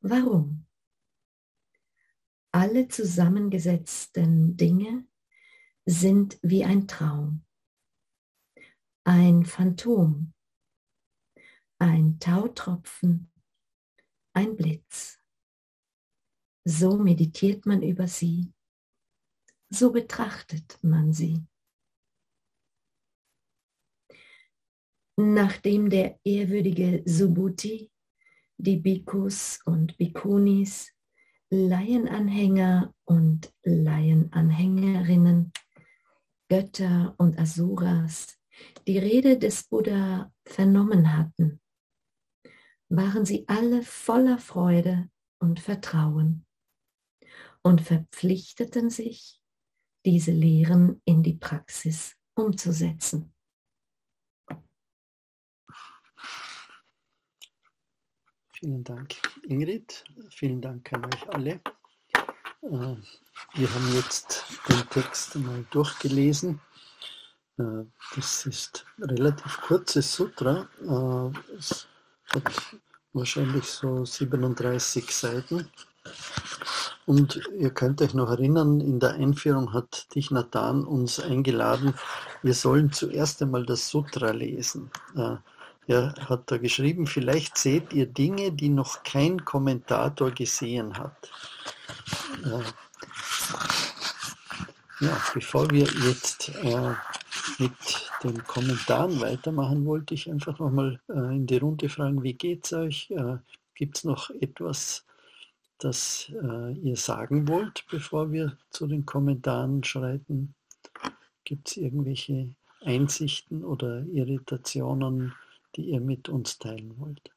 [0.00, 0.66] Warum?
[2.52, 5.06] Alle zusammengesetzten Dinge
[5.86, 7.44] sind wie ein Traum,
[9.04, 10.34] ein Phantom,
[11.78, 13.31] ein Tautropfen
[14.32, 15.18] ein Blitz.
[16.64, 18.52] So meditiert man über sie,
[19.70, 21.44] so betrachtet man sie.
[25.16, 27.90] nachdem der ehrwürdige Subhuti,
[28.56, 30.92] die Bhikkhus und Bhikkhunis,
[31.50, 35.52] Laienanhänger und Laienanhängerinnen,
[36.48, 38.38] Götter und Asuras
[38.86, 41.61] die Rede des Buddha vernommen hatten,
[42.96, 46.44] waren sie alle voller Freude und Vertrauen
[47.62, 49.40] und verpflichteten sich,
[50.04, 53.32] diese Lehren in die Praxis umzusetzen.
[58.52, 60.04] Vielen Dank, Ingrid.
[60.30, 61.60] Vielen Dank an euch alle.
[62.62, 62.96] Äh,
[63.54, 66.60] wir haben jetzt den Text mal durchgelesen.
[67.58, 70.68] Äh, das ist ein relativ kurzes Sutra.
[70.80, 71.88] Äh, es
[72.34, 72.52] hat
[73.12, 75.68] wahrscheinlich so 37 Seiten.
[77.06, 81.94] Und ihr könnt euch noch erinnern, in der Einführung hat dich Nathan uns eingeladen,
[82.42, 84.90] wir sollen zuerst einmal das Sutra lesen.
[85.16, 85.36] Äh,
[85.88, 91.30] er hat da geschrieben, vielleicht seht ihr Dinge, die noch kein Kommentator gesehen hat.
[95.00, 96.94] Ja, bevor wir jetzt äh,
[97.58, 102.64] mit den Kommentaren weitermachen, wollte ich einfach nochmal äh, in die Runde fragen, wie geht
[102.66, 103.10] es euch?
[103.10, 103.38] Äh,
[103.74, 105.06] Gibt es noch etwas,
[105.78, 110.54] das äh, ihr sagen wollt, bevor wir zu den Kommentaren schreiten?
[111.44, 115.34] Gibt es irgendwelche Einsichten oder Irritationen,
[115.74, 117.30] die ihr mit uns teilen wollt?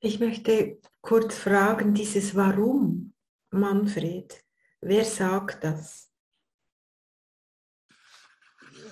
[0.00, 3.14] Ich möchte kurz fragen, dieses Warum,
[3.50, 4.44] Manfred,
[4.80, 6.13] wer sagt das?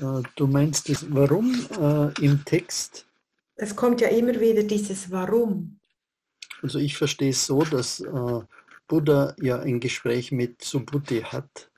[0.03, 3.07] Äh, du meinst das Warum äh, im Text?
[3.55, 5.79] Es kommt ja immer wieder dieses Warum.
[6.63, 8.41] Also ich verstehe es so, dass äh,
[8.89, 11.71] Buddha ja ein Gespräch mit Subhuti hat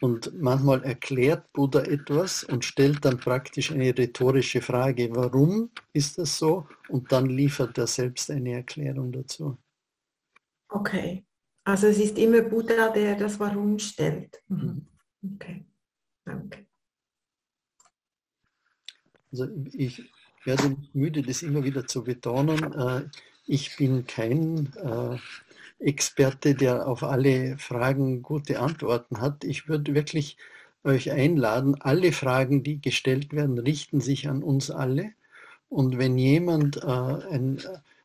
[0.00, 6.38] und manchmal erklärt Buddha etwas und stellt dann praktisch eine rhetorische Frage, warum ist das
[6.38, 6.68] so?
[6.88, 9.58] Und dann liefert er selbst eine Erklärung dazu.
[10.68, 11.24] Okay,
[11.64, 14.42] also es ist immer Buddha, der das Warum stellt.
[14.48, 14.86] Mhm.
[15.34, 15.64] Okay,
[16.24, 16.67] danke.
[19.32, 20.02] Also ich
[20.44, 22.72] werde müde, das immer wieder zu betonen.
[22.72, 23.08] Äh,
[23.46, 25.16] ich bin kein äh,
[25.84, 29.44] Experte, der auf alle Fragen gute Antworten hat.
[29.44, 30.36] Ich würde wirklich
[30.84, 35.12] euch einladen, alle Fragen, die gestellt werden, richten sich an uns alle.
[35.68, 37.60] Und wenn jemand äh, ein,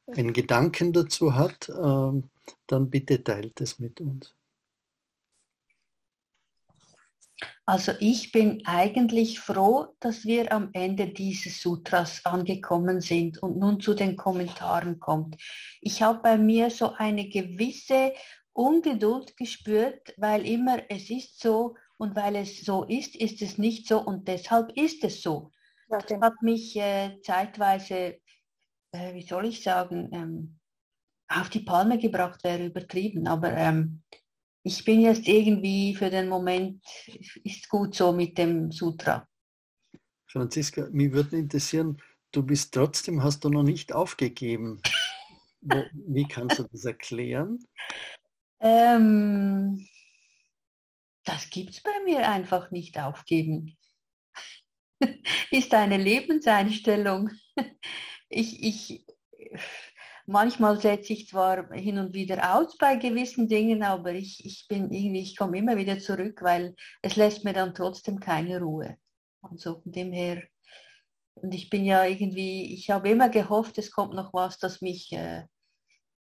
[0.08, 4.34] einen Gedanken dazu hat, dann bitte teilt es mit uns.
[7.66, 13.80] Also ich bin eigentlich froh, dass wir am Ende dieses Sutras angekommen sind und nun
[13.80, 15.42] zu den Kommentaren kommt.
[15.80, 18.14] Ich habe bei mir so eine gewisse
[18.52, 23.88] Ungeduld gespürt, weil immer es ist so und weil es so ist, ist es nicht
[23.88, 25.52] so und deshalb ist es so.
[25.88, 28.20] Das hat mich äh, zeitweise,
[28.92, 30.60] äh, wie soll ich sagen, ähm,
[31.30, 34.04] auf die Palme gebracht, wäre übertrieben, aber ähm,
[34.64, 36.84] ich bin jetzt irgendwie für den Moment,
[37.44, 39.28] ist gut so mit dem Sutra.
[40.28, 44.82] Franziska, mich würde interessieren, du bist trotzdem, hast du noch nicht aufgegeben.
[45.62, 47.60] Wie kannst du das erklären?
[48.60, 49.88] Ähm,
[51.24, 53.78] das gibt es bei mir einfach nicht aufgeben.
[55.52, 57.30] ist eine Lebenseinstellung.
[58.36, 59.06] Ich, ich,
[60.26, 64.90] Manchmal setze ich zwar hin und wieder aus bei gewissen Dingen, aber ich, ich bin
[64.92, 68.98] irgendwie, ich komme immer wieder zurück, weil es lässt mir dann trotzdem keine Ruhe.
[69.42, 70.42] Und so von dem her,
[71.36, 75.12] und ich bin ja irgendwie, ich habe immer gehofft, es kommt noch was, das mich
[75.12, 75.44] äh,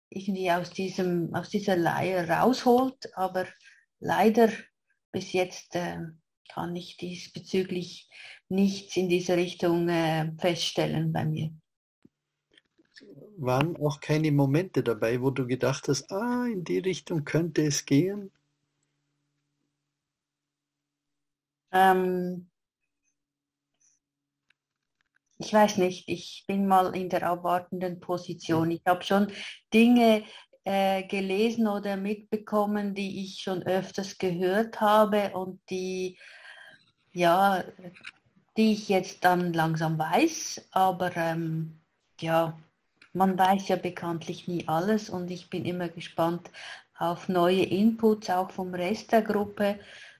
[0.10, 3.46] irgendwie aus, diesem, aus dieser Leihe rausholt, aber
[4.00, 4.50] leider
[5.12, 6.00] bis jetzt äh,
[6.50, 8.10] kann ich diesbezüglich
[8.50, 11.52] nichts in diese Richtung äh, feststellen bei mir
[13.38, 17.86] waren auch keine Momente dabei, wo du gedacht hast, ah, in die Richtung könnte es
[17.86, 18.32] gehen?
[21.72, 22.50] Ähm,
[25.40, 28.70] ich weiß nicht, ich bin mal in der abwartenden Position.
[28.72, 29.32] Ich habe schon
[29.74, 30.24] Dinge
[30.64, 36.20] äh, gelesen oder mitbekommen, die ich schon öfters gehört habe und die,
[37.14, 37.64] ja,
[38.58, 41.80] die ich jetzt dann langsam weiß, aber ähm,
[42.20, 42.60] ja,
[43.14, 46.50] man weiß ja bekanntlich nie alles und ich bin immer gespannt
[46.98, 49.80] auf neue Inputs, auch vom Rest der Gruppe,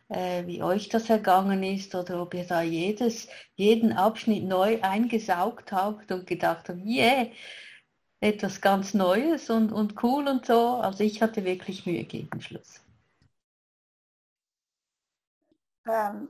[0.10, 5.72] äh, wie euch das ergangen ist oder ob ihr da jedes, jeden Abschnitt neu eingesaugt
[5.72, 7.28] habt und gedacht habt, yeah,
[8.20, 10.76] etwas ganz Neues und, und cool und so.
[10.78, 12.82] Also ich hatte wirklich Mühe gegen Schluss.
[15.88, 16.30] Ähm,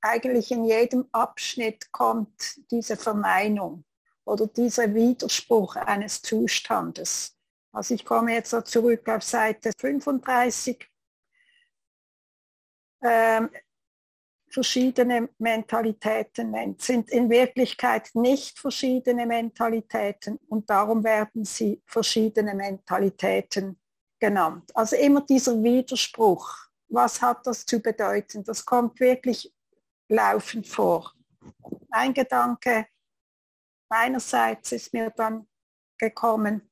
[0.00, 3.84] eigentlich in jedem Abschnitt kommt diese Verneinung
[4.26, 7.36] oder dieser Widerspruch eines Zustandes.
[7.72, 10.90] Also ich komme jetzt so zurück auf Seite 35.
[13.02, 13.50] Ähm,
[14.48, 23.78] verschiedene Mentalitäten nennt, sind in Wirklichkeit nicht verschiedene Mentalitäten und darum werden sie verschiedene Mentalitäten
[24.18, 24.74] genannt.
[24.74, 26.48] Also immer dieser Widerspruch.
[26.88, 28.44] Was hat das zu bedeuten?
[28.44, 29.52] Das kommt wirklich
[30.08, 31.12] laufend vor.
[31.90, 32.86] Ein Gedanke
[33.88, 35.48] meinerseits ist mir dann
[35.98, 36.70] gekommen,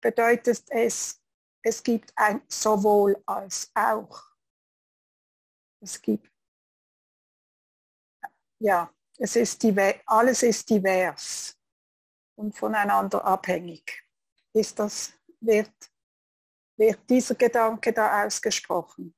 [0.00, 1.22] bedeutet es,
[1.62, 4.22] es gibt ein sowohl als auch.
[5.80, 6.30] Es gibt,
[8.60, 9.64] ja, es ist
[10.06, 11.58] alles ist divers
[12.36, 14.02] und voneinander abhängig.
[14.52, 15.72] Ist das, wird,
[16.76, 19.14] wird dieser Gedanke da ausgesprochen?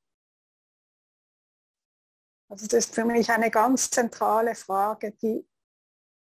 [2.49, 5.49] Also das ist für mich eine ganz zentrale Frage, die,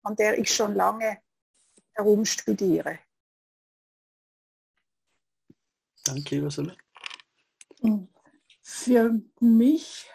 [0.07, 1.19] an der ich schon lange
[1.95, 3.01] herumstudiere.
[6.05, 6.75] Danke, Ursula.
[8.63, 10.09] Für mich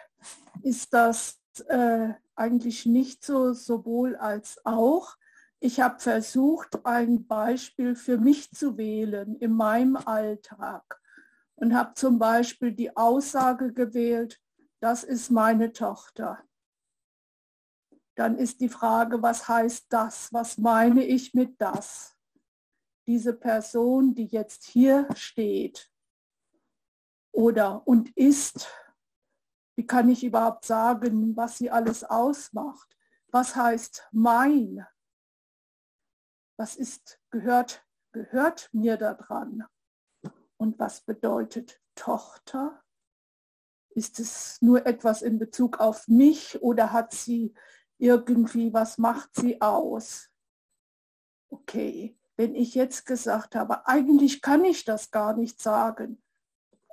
[0.62, 5.16] ist das äh, eigentlich nicht so sowohl als auch.
[5.60, 11.00] Ich habe versucht, ein Beispiel für mich zu wählen in meinem Alltag
[11.56, 14.40] und habe zum Beispiel die Aussage gewählt,
[14.80, 16.42] das ist meine Tochter.
[18.14, 20.32] Dann ist die Frage, was heißt das?
[20.32, 22.16] Was meine ich mit das?
[23.06, 25.90] Diese Person, die jetzt hier steht
[27.32, 28.68] oder und ist,
[29.76, 32.96] wie kann ich überhaupt sagen, was sie alles ausmacht?
[33.28, 34.86] Was heißt mein?
[36.58, 39.64] Was ist, gehört, gehört mir daran?
[40.58, 42.84] Und was bedeutet Tochter?
[43.94, 47.54] Ist es nur etwas in Bezug auf mich oder hat sie
[48.02, 50.28] irgendwie, was macht sie aus?
[51.50, 56.20] Okay, wenn ich jetzt gesagt habe, eigentlich kann ich das gar nicht sagen,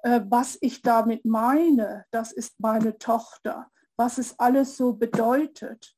[0.03, 5.97] äh, was ich damit meine, das ist meine Tochter, was es alles so bedeutet,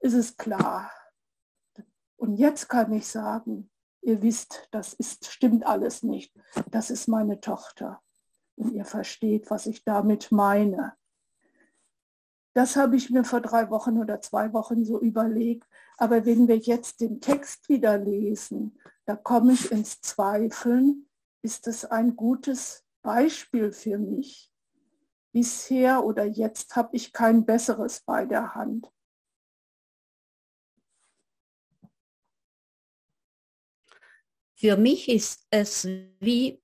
[0.00, 0.92] ist es klar.
[2.16, 3.68] Und jetzt kann ich sagen,
[4.00, 6.32] ihr wisst, das ist, stimmt alles nicht.
[6.70, 8.00] Das ist meine Tochter
[8.54, 10.94] und ihr versteht, was ich damit meine.
[12.54, 15.66] Das habe ich mir vor drei Wochen oder zwei Wochen so überlegt.
[15.96, 21.08] Aber wenn wir jetzt den Text wieder lesen, da komme ich ins Zweifeln,
[21.42, 24.50] ist es ein gutes Beispiel für mich.
[25.32, 28.92] Bisher oder jetzt habe ich kein besseres bei der Hand.
[34.54, 35.88] Für mich ist es
[36.20, 36.62] wie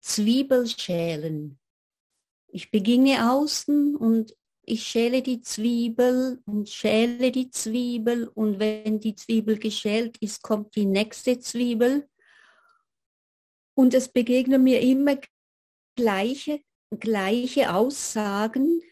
[0.00, 1.61] Zwiebelschälen.
[2.54, 9.14] Ich beginne außen und ich schäle die Zwiebel und schäle die Zwiebel und wenn die
[9.14, 12.06] Zwiebel geschält ist, kommt die nächste Zwiebel
[13.74, 15.16] und es begegnen mir immer
[15.96, 18.82] gleiche, gleiche Aussagen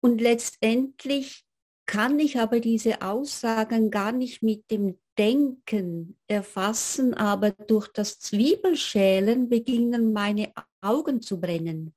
[0.00, 1.44] und letztendlich
[1.84, 9.50] kann ich aber diese Aussagen gar nicht mit dem Denken erfassen, aber durch das Zwiebelschälen
[9.50, 11.94] beginnen meine Augen zu brennen.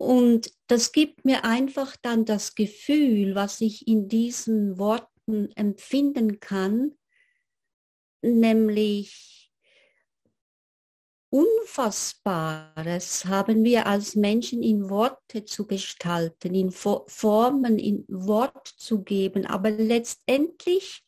[0.00, 6.92] Und das gibt mir einfach dann das Gefühl, was ich in diesen Worten empfinden kann,
[8.22, 9.52] nämlich
[11.28, 19.44] Unfassbares haben wir als Menschen in Worte zu gestalten, in Formen, in Wort zu geben.
[19.44, 21.04] Aber letztendlich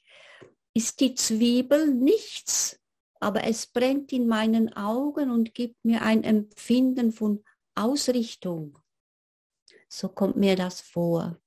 [0.75, 2.79] ist die Zwiebel nichts,
[3.21, 7.43] aber es brennt in meinen Augen und gibt mir ein Empfinden von
[7.75, 8.82] Ausrichtung.
[9.95, 11.39] So kommt mir das vor.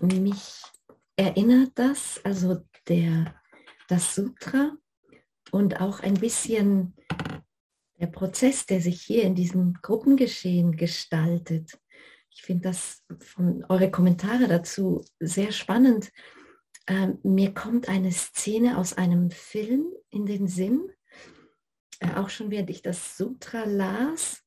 [0.00, 0.62] Mich
[1.16, 3.34] erinnert das, also der,
[3.88, 4.76] das Sutra,
[5.50, 6.94] und auch ein bisschen
[7.98, 11.80] der Prozess, der sich hier in diesem Gruppengeschehen gestaltet.
[12.30, 16.12] Ich finde das von eure Kommentare dazu sehr spannend.
[16.86, 20.92] Ähm, mir kommt eine Szene aus einem Film in den Sinn,
[21.98, 24.43] äh, auch schon während ich das Sutra las,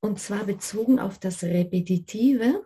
[0.00, 2.64] und zwar bezogen auf das Repetitive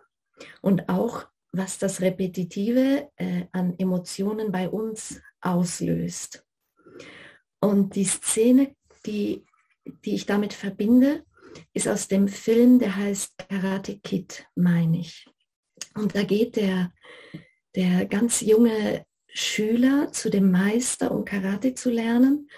[0.61, 6.45] und auch was das Repetitive äh, an Emotionen bei uns auslöst.
[7.59, 8.75] Und die Szene,
[9.05, 9.45] die,
[9.85, 11.23] die ich damit verbinde,
[11.73, 15.27] ist aus dem Film, der heißt Karate Kid, meine ich.
[15.95, 16.91] Und da geht der,
[17.75, 22.49] der ganz junge Schüler zu dem Meister, um Karate zu lernen.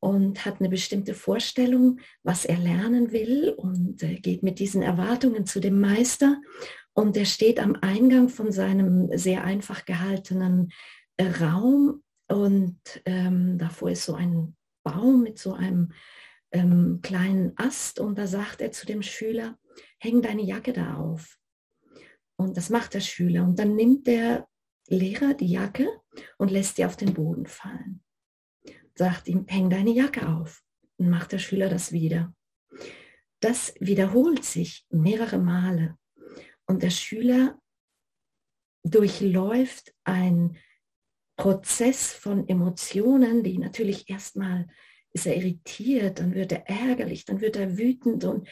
[0.00, 5.46] Und hat eine bestimmte Vorstellung, was er lernen will und äh, geht mit diesen Erwartungen
[5.46, 6.40] zu dem Meister.
[6.92, 10.70] Und er steht am Eingang von seinem sehr einfach gehaltenen
[11.16, 15.92] äh, Raum und ähm, davor ist so ein Baum mit so einem
[16.52, 19.58] ähm, kleinen Ast und da sagt er zu dem Schüler,
[19.98, 21.38] häng deine Jacke da auf.
[22.36, 24.46] Und das macht der Schüler und dann nimmt der
[24.88, 25.88] Lehrer die Jacke
[26.38, 28.02] und lässt sie auf den Boden fallen.
[28.98, 30.60] Sagt ihm, häng deine Jacke auf.
[30.96, 32.34] Und macht der Schüler das wieder.
[33.38, 35.96] Das wiederholt sich mehrere Male.
[36.66, 37.60] Und der Schüler
[38.82, 40.58] durchläuft einen
[41.36, 44.66] Prozess von Emotionen, die natürlich erstmal
[45.12, 48.48] ist er irritiert, dann wird er ärgerlich, dann wird er wütend und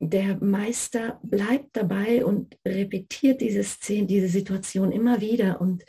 [0.00, 5.84] der Meister bleibt dabei und repetiert diese Szene, diese Situation immer wieder und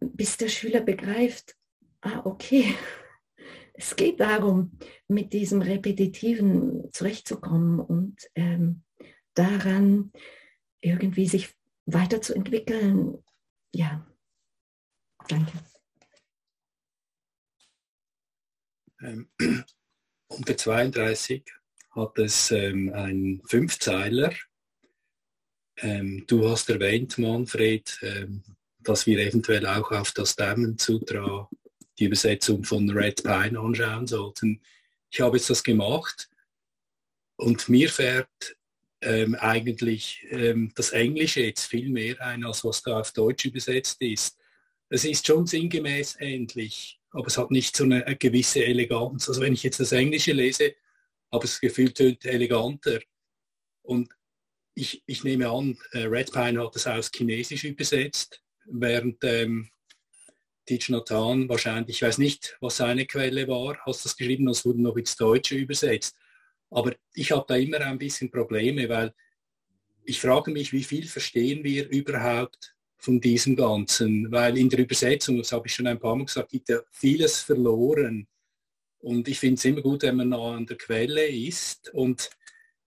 [0.00, 1.56] bis der Schüler begreift,
[2.02, 2.74] ah, okay,
[3.74, 4.78] es geht darum,
[5.08, 8.82] mit diesem Repetitiven zurechtzukommen und ähm,
[9.34, 10.12] daran
[10.80, 11.54] irgendwie sich
[11.86, 13.22] weiterzuentwickeln.
[13.74, 14.06] Ja,
[15.28, 15.52] danke.
[19.02, 19.30] Ähm,
[20.28, 21.44] unter 32
[21.90, 24.32] hat es ähm, einen Fünfzeiler.
[25.78, 28.42] Ähm, du hast erwähnt, Manfred, ähm,
[28.78, 31.48] dass wir eventuell auch auf das Diamond Sutra
[32.00, 34.60] die Übersetzung von Red Pine anschauen sollten.
[35.10, 36.30] Ich habe jetzt das gemacht
[37.36, 38.56] und mir fährt
[39.02, 44.00] ähm, eigentlich ähm, das Englische jetzt viel mehr ein, als was da auf Deutsch übersetzt
[44.02, 44.36] ist.
[44.88, 49.28] Es ist schon sinngemäß ähnlich, aber es hat nicht so eine, eine gewisse Eleganz.
[49.28, 50.74] Also wenn ich jetzt das Englische lese,
[51.30, 53.00] aber das Gefühl tönt eleganter.
[53.82, 54.10] Und
[54.74, 59.70] ich, ich nehme an, äh, Red Pine hat es aus Chinesisch übersetzt, während ähm,
[60.88, 64.96] Nathan wahrscheinlich, ich weiß nicht, was seine Quelle war, hast das geschrieben, das wurde noch
[64.96, 66.16] ins Deutsche übersetzt.
[66.70, 69.12] Aber ich habe da immer ein bisschen Probleme, weil
[70.04, 74.30] ich frage mich, wie viel verstehen wir überhaupt von diesem Ganzen?
[74.30, 77.40] Weil in der Übersetzung, das habe ich schon ein paar Mal gesagt, geht ja vieles
[77.40, 78.26] verloren.
[79.00, 81.92] Und ich finde es immer gut, wenn man nah an der Quelle ist.
[81.94, 82.30] Und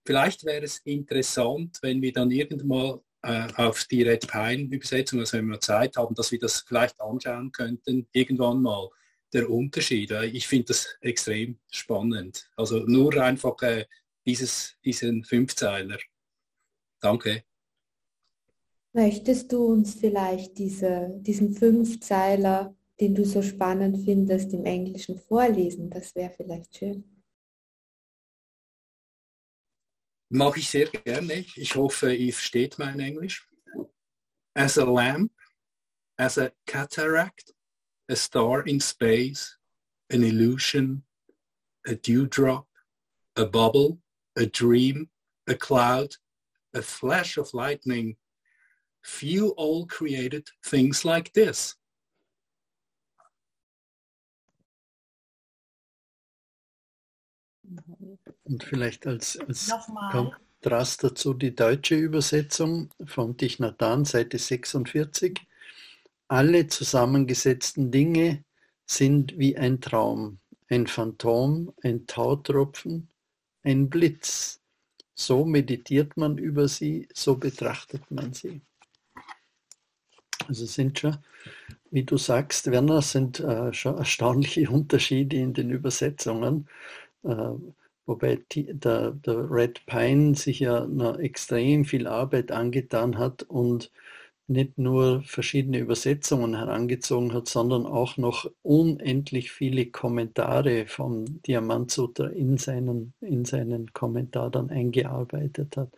[0.04, 5.38] vielleicht wäre es interessant, wenn wir dann irgendwann äh, auf die Red Pine Übersetzung, also
[5.38, 8.88] wenn wir Zeit haben, dass wir das vielleicht anschauen könnten, irgendwann mal,
[9.32, 10.12] der Unterschied.
[10.32, 12.48] Ich finde das extrem spannend.
[12.56, 13.84] Also nur einfach äh,
[14.24, 15.98] dieses, diesen Fünfzeiler.
[17.00, 17.42] Danke.
[18.92, 25.90] Möchtest du uns vielleicht diese, diesen Fünfzeiler den du so spannend findest, im Englischen vorlesen.
[25.90, 27.04] Das wäre vielleicht schön.
[30.34, 31.44] Mag ich sehr gerne.
[31.54, 33.48] Ich hoffe, ihr versteht mein Englisch.
[34.56, 35.30] As a lamp,
[36.18, 37.54] as a cataract,
[38.08, 39.56] a star in space,
[40.10, 41.04] an illusion,
[41.86, 42.66] a dewdrop,
[43.36, 44.00] a bubble,
[44.34, 45.08] a dream,
[45.46, 46.16] a cloud,
[46.74, 48.16] a flash of lightning.
[49.04, 51.76] Few all created things like this.
[57.70, 58.23] Mm-hmm.
[58.44, 59.72] Und vielleicht als, als
[60.10, 65.40] Kontrast dazu die deutsche Übersetzung von Tichnatan, Seite 46.
[66.28, 68.44] Alle zusammengesetzten Dinge
[68.86, 70.38] sind wie ein Traum,
[70.68, 73.08] ein Phantom, ein Tautropfen,
[73.62, 74.60] ein Blitz.
[75.14, 78.60] So meditiert man über sie, so betrachtet man sie.
[80.48, 81.16] Also sind schon,
[81.90, 86.68] wie du sagst, Werner, sind äh, schon erstaunliche Unterschiede in den Übersetzungen.
[87.22, 87.52] Äh,
[88.06, 93.90] wobei der, der Red Pine sich ja noch extrem viel Arbeit angetan hat und
[94.46, 102.58] nicht nur verschiedene Übersetzungen herangezogen hat, sondern auch noch unendlich viele Kommentare vom Diamantsutra in
[102.58, 105.88] seinen, in seinen Kommentar dann eingearbeitet hat.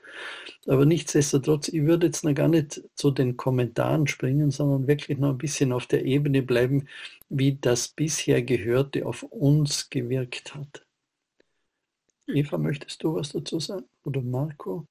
[0.66, 5.30] Aber nichtsdestotrotz, ich würde jetzt noch gar nicht zu den Kommentaren springen, sondern wirklich noch
[5.30, 6.86] ein bisschen auf der Ebene bleiben,
[7.28, 10.85] wie das bisher Gehörte auf uns gewirkt hat.
[12.28, 13.88] Eva, möchtest du was dazu sagen?
[14.04, 14.86] Oder Marco?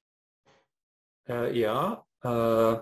[1.28, 2.76] Äh, ja, äh,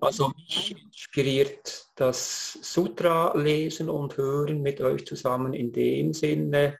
[0.00, 6.78] also mich inspiriert das Sutra lesen und hören mit euch zusammen in dem Sinne,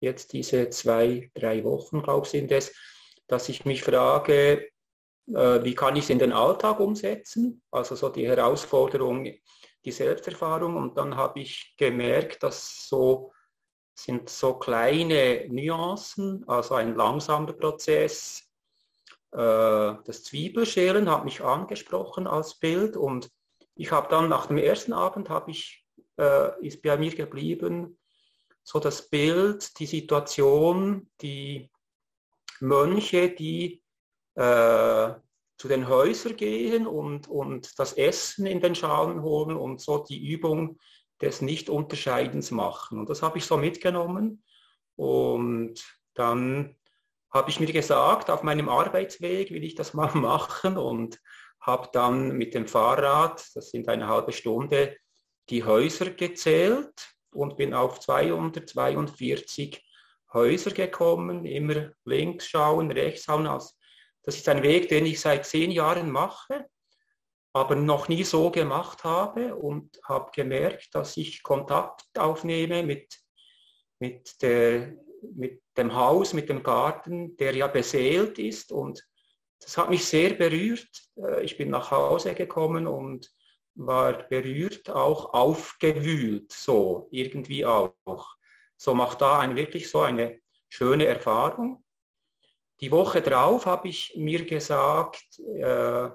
[0.00, 2.74] jetzt diese zwei, drei Wochen, glaube ich, sind es,
[3.26, 4.68] dass ich mich frage,
[5.26, 7.62] äh, wie kann ich es in den Alltag umsetzen?
[7.70, 9.24] Also so die Herausforderung,
[9.84, 10.76] die Selbsterfahrung.
[10.76, 13.32] Und dann habe ich gemerkt, dass so
[13.98, 18.48] sind so kleine Nuancen, also ein langsamer Prozess.
[19.32, 23.28] Äh, das Zwiebelschälen hat mich angesprochen als Bild und
[23.74, 25.84] ich habe dann nach dem ersten Abend habe ich,
[26.16, 27.98] äh, ist bei mir geblieben,
[28.62, 31.68] so das Bild, die Situation, die
[32.60, 33.82] Mönche, die
[34.36, 35.14] äh,
[35.56, 40.24] zu den Häusern gehen und, und das Essen in den Schalen holen und so die
[40.24, 40.78] Übung
[41.20, 42.98] des Nicht-Unterscheidens machen.
[42.98, 44.42] Und das habe ich so mitgenommen.
[44.96, 46.76] Und dann
[47.30, 51.20] habe ich mir gesagt, auf meinem Arbeitsweg will ich das mal machen und
[51.60, 54.96] habe dann mit dem Fahrrad, das sind eine halbe Stunde,
[55.50, 59.84] die Häuser gezählt und bin auf 242
[60.32, 63.44] Häuser gekommen, immer links schauen, rechts schauen.
[63.44, 66.66] Das ist ein Weg, den ich seit zehn Jahren mache,
[67.58, 73.18] aber noch nie so gemacht habe und habe gemerkt, dass ich Kontakt aufnehme mit,
[73.98, 74.94] mit, der,
[75.34, 79.02] mit dem Haus, mit dem Garten, der ja beseelt ist und
[79.60, 80.88] das hat mich sehr berührt.
[81.16, 83.30] Äh, ich bin nach Hause gekommen und
[83.74, 87.94] war berührt, auch aufgewühlt, so irgendwie auch.
[88.76, 91.84] So macht da ein, wirklich so eine schöne Erfahrung.
[92.80, 96.08] Die Woche drauf habe ich mir gesagt, äh,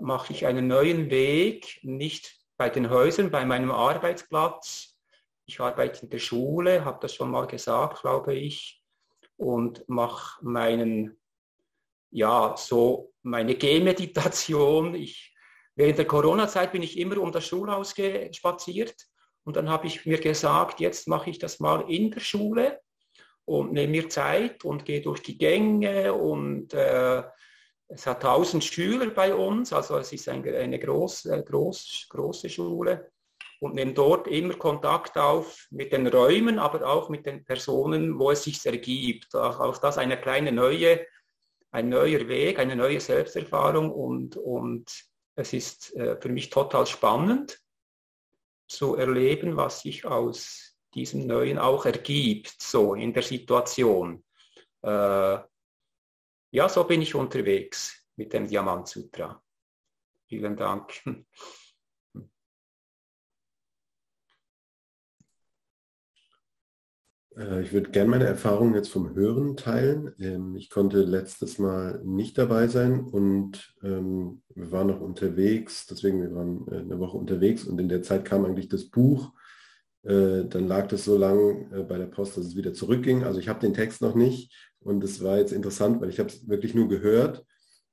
[0.00, 4.98] mache ich einen neuen Weg, nicht bei den Häusern, bei meinem Arbeitsplatz.
[5.46, 8.82] Ich arbeite in der Schule, habe das schon mal gesagt, glaube ich,
[9.36, 11.18] und mache meinen,
[12.10, 14.94] ja, so meine Gehmeditation.
[14.94, 15.30] Ich
[15.80, 17.94] Während der Corona-Zeit bin ich immer um das Schulhaus
[18.32, 19.06] spaziert
[19.44, 22.80] und dann habe ich mir gesagt, jetzt mache ich das mal in der Schule
[23.46, 27.22] und nehme mir Zeit und gehe durch die Gänge und äh,
[27.90, 32.48] es hat 1000 Schüler bei uns, also es ist eine, eine groß, äh, groß, große
[32.48, 33.10] Schule
[33.58, 38.30] und nehme dort immer Kontakt auf mit den Räumen, aber auch mit den Personen, wo
[38.30, 39.34] es sich ergibt.
[39.34, 41.04] Auch das eine kleine neue,
[41.72, 44.90] ein neuer Weg, eine neue Selbsterfahrung und, und
[45.34, 47.60] es ist äh, für mich total spannend
[48.68, 54.24] zu erleben, was sich aus diesem Neuen auch ergibt, so in der Situation.
[54.82, 55.38] Äh,
[56.50, 59.42] ja, so bin ich unterwegs mit dem Diamant Sutra.
[60.28, 61.02] Vielen Dank.
[67.36, 70.14] Äh, ich würde gerne meine Erfahrungen jetzt vom Hören teilen.
[70.18, 76.20] Ähm, ich konnte letztes Mal nicht dabei sein und ähm, wir waren noch unterwegs, deswegen
[76.20, 79.32] wir waren äh, eine Woche unterwegs und in der Zeit kam eigentlich das Buch.
[80.02, 83.22] Äh, dann lag das so lang bei der Post, dass es wieder zurückging.
[83.22, 86.28] Also ich habe den Text noch nicht und es war jetzt interessant, weil ich habe
[86.28, 87.44] es wirklich nur gehört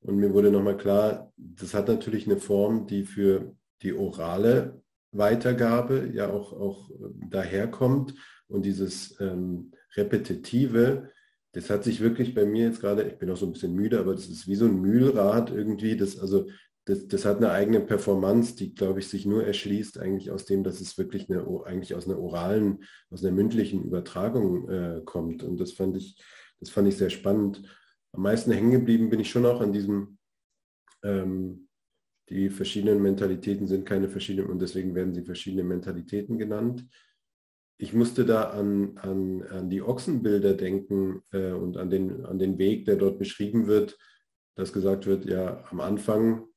[0.01, 4.81] und mir wurde nochmal klar, das hat natürlich eine Form, die für die orale
[5.11, 6.89] Weitergabe ja auch, auch
[7.29, 8.13] daherkommt
[8.47, 11.09] und dieses ähm, Repetitive,
[11.53, 13.99] das hat sich wirklich bei mir jetzt gerade, ich bin auch so ein bisschen müde,
[13.99, 16.47] aber das ist wie so ein Mühlrad irgendwie, das, also
[16.87, 20.63] das, das hat eine eigene Performance, die, glaube ich, sich nur erschließt eigentlich aus dem,
[20.63, 25.43] dass es wirklich eine, eigentlich aus einer oralen, aus einer mündlichen Übertragung äh, kommt.
[25.43, 26.17] Und das fand ich,
[26.59, 27.63] das fand ich sehr spannend.
[28.13, 30.17] Am meisten hängen geblieben bin ich schon auch an diesem,
[31.03, 31.67] ähm,
[32.29, 36.87] die verschiedenen Mentalitäten sind keine verschiedenen und deswegen werden sie verschiedene Mentalitäten genannt
[37.79, 42.57] ich musste da an, an, an die Ochsenbilder denken äh, und an den, an den
[42.57, 43.97] Weg, der dort beschrieben wird,
[44.55, 46.47] dass gesagt wird, ja, am Anfang,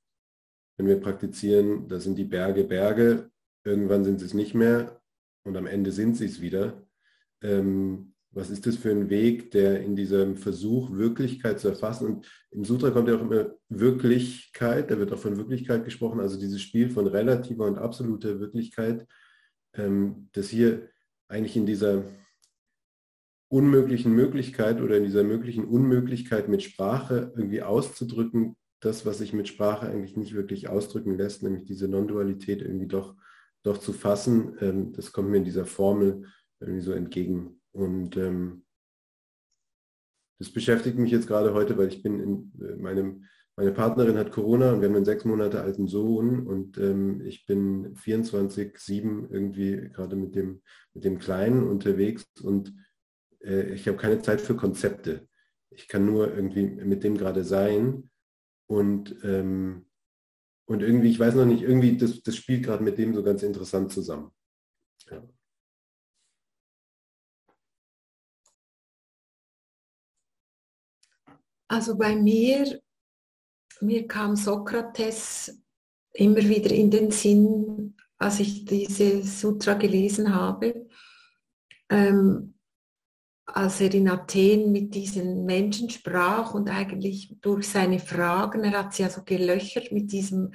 [0.79, 3.31] wenn wir praktizieren, da sind die Berge Berge,
[3.65, 5.03] irgendwann sind sie es nicht mehr
[5.45, 6.87] und am Ende sind sie es wieder.
[7.43, 12.07] Ähm, was ist das für ein Weg, der in diesem Versuch, Wirklichkeit zu erfassen?
[12.07, 16.39] Und im Sutra kommt ja auch immer Wirklichkeit, da wird auch von Wirklichkeit gesprochen, also
[16.39, 19.07] dieses Spiel von relativer und absoluter Wirklichkeit,
[19.75, 20.89] ähm, das hier
[21.29, 22.05] eigentlich in dieser
[23.49, 29.49] unmöglichen Möglichkeit oder in dieser möglichen Unmöglichkeit mit Sprache irgendwie auszudrücken, das, was sich mit
[29.49, 33.17] Sprache eigentlich nicht wirklich ausdrücken lässt, nämlich diese Non-Dualität irgendwie doch,
[33.65, 36.27] doch zu fassen, ähm, das kommt mir in dieser Formel
[36.61, 37.60] irgendwie so entgegen.
[37.73, 38.65] Und ähm,
[40.39, 43.27] das beschäftigt mich jetzt gerade heute, weil ich bin in äh, meinem
[43.61, 47.45] meine Partnerin hat Corona und wir haben einen sechs Monate alten Sohn und ähm, ich
[47.45, 50.63] bin 24-7 irgendwie gerade mit dem,
[50.95, 52.73] mit dem Kleinen unterwegs und
[53.45, 55.29] äh, ich habe keine Zeit für Konzepte.
[55.69, 58.09] Ich kann nur irgendwie mit dem gerade sein
[58.67, 59.85] und, ähm,
[60.65, 63.43] und irgendwie, ich weiß noch nicht, irgendwie, das, das spielt gerade mit dem so ganz
[63.43, 64.31] interessant zusammen.
[65.11, 65.23] Ja.
[71.71, 72.81] Also bei mir
[73.81, 75.57] mir kam Sokrates
[76.13, 80.89] immer wieder in den Sinn, als ich diese Sutra gelesen habe,
[81.89, 82.55] ähm,
[83.47, 88.95] als er in Athen mit diesen Menschen sprach und eigentlich durch seine Fragen, er hat
[88.95, 90.53] sie also gelöchert mit diesem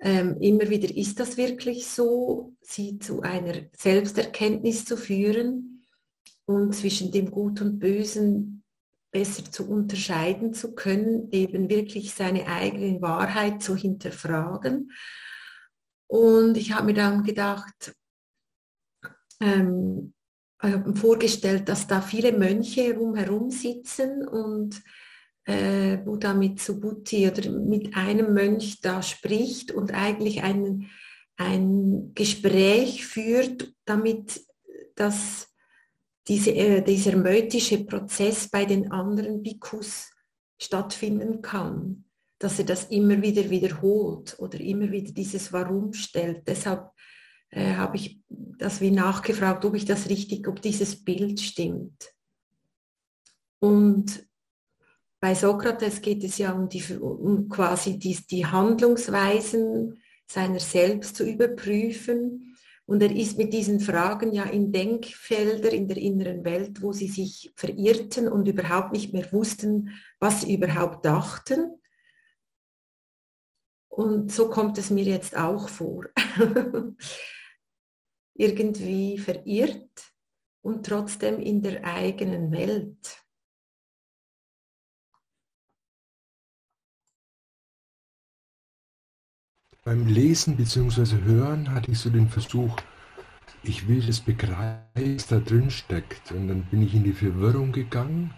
[0.00, 5.86] ähm, immer wieder, ist das wirklich so, sie zu einer Selbsterkenntnis zu führen
[6.44, 8.53] und zwischen dem Gut und Bösen
[9.14, 14.90] besser zu unterscheiden zu können, eben wirklich seine eigene Wahrheit zu hinterfragen.
[16.08, 17.94] Und ich habe mir dann gedacht,
[19.40, 20.14] ähm,
[20.60, 24.82] ich habe mir vorgestellt, dass da viele Mönche rumherum sitzen und
[25.44, 30.90] äh, Buddha mit Subhuti oder mit einem Mönch da spricht und eigentlich ein,
[31.36, 34.40] ein Gespräch führt, damit
[34.96, 35.53] das
[36.26, 40.10] diese, äh, dieser mötische Prozess bei den anderen Bhikkhus
[40.58, 42.04] stattfinden kann,
[42.38, 46.46] dass er das immer wieder wiederholt oder immer wieder dieses Warum stellt.
[46.48, 46.90] Deshalb
[47.50, 52.14] äh, habe ich das wie nachgefragt, ob ich das richtig, ob dieses Bild stimmt.
[53.60, 54.26] Und
[55.20, 61.24] bei Sokrates geht es ja um, die, um quasi die, die Handlungsweisen seiner selbst zu
[61.24, 62.53] überprüfen
[62.86, 67.08] und er ist mit diesen Fragen ja in Denkfelder in der inneren Welt, wo sie
[67.08, 71.80] sich verirrten und überhaupt nicht mehr wussten, was sie überhaupt dachten.
[73.88, 76.04] Und so kommt es mir jetzt auch vor.
[78.34, 80.12] Irgendwie verirrt
[80.60, 83.23] und trotzdem in der eigenen Welt.
[89.86, 91.22] Beim Lesen bzw.
[91.26, 92.74] Hören hatte ich so den Versuch,
[93.62, 96.32] ich will das begreifen, was da drin steckt.
[96.32, 98.32] Und dann bin ich in die Verwirrung gegangen.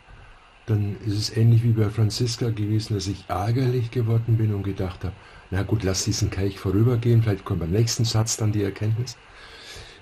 [0.67, 5.05] Dann ist es ähnlich wie bei Franziska gewesen, dass ich ärgerlich geworden bin und gedacht
[5.05, 5.15] habe,
[5.53, 9.17] na gut, lass diesen Kelch vorübergehen, vielleicht kommt beim nächsten Satz dann die Erkenntnis.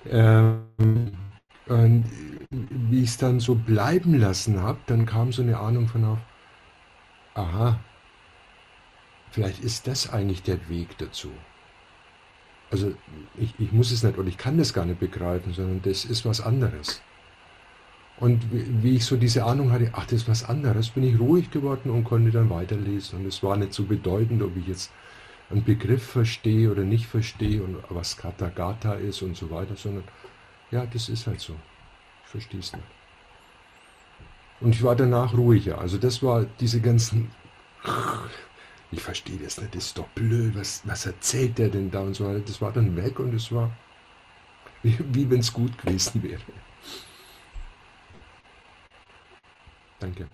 [0.09, 1.11] Ähm,
[1.67, 2.05] und
[2.49, 6.19] wie ich es dann so bleiben lassen habe, dann kam so eine Ahnung von auf,
[7.35, 7.79] aha,
[9.35, 11.29] Vielleicht ist das eigentlich der Weg dazu.
[12.71, 12.93] Also
[13.37, 16.25] ich, ich muss es nicht oder ich kann das gar nicht begreifen, sondern das ist
[16.25, 17.01] was anderes.
[18.17, 21.51] Und wie, ich so diese Ahnung hatte, ach, das ist was anderes, bin ich ruhig
[21.51, 23.19] geworden und konnte dann weiterlesen.
[23.19, 24.89] Und es war nicht so bedeutend, ob ich jetzt
[25.49, 30.05] einen Begriff verstehe oder nicht verstehe und was Kata Gata ist und so weiter, sondern
[30.71, 31.55] ja, das ist halt so.
[32.23, 32.85] Ich verstehe es nicht.
[34.61, 35.79] Und ich war danach ruhiger.
[35.79, 37.31] Also das war diese ganzen
[38.91, 42.13] ich verstehe das nicht, das ist doch blöd, was, was erzählt der denn da und
[42.13, 42.37] so.
[42.39, 43.71] Das war dann weg und es war
[44.83, 46.41] wie, wie wenn es gut gewesen wäre.
[49.99, 50.27] Danke.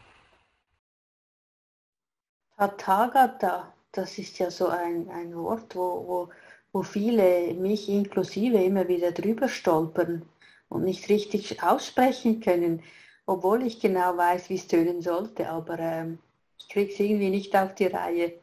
[2.57, 6.29] Tathagata, das ist ja so ein, ein Wort, wo, wo,
[6.73, 10.25] wo viele, mich inklusive, immer wieder drüber stolpern
[10.69, 12.83] und nicht richtig aussprechen können,
[13.25, 16.19] obwohl ich genau weiß, wie es tönen sollte, aber ähm,
[16.61, 18.33] ich kriege es irgendwie nicht auf die Reihe.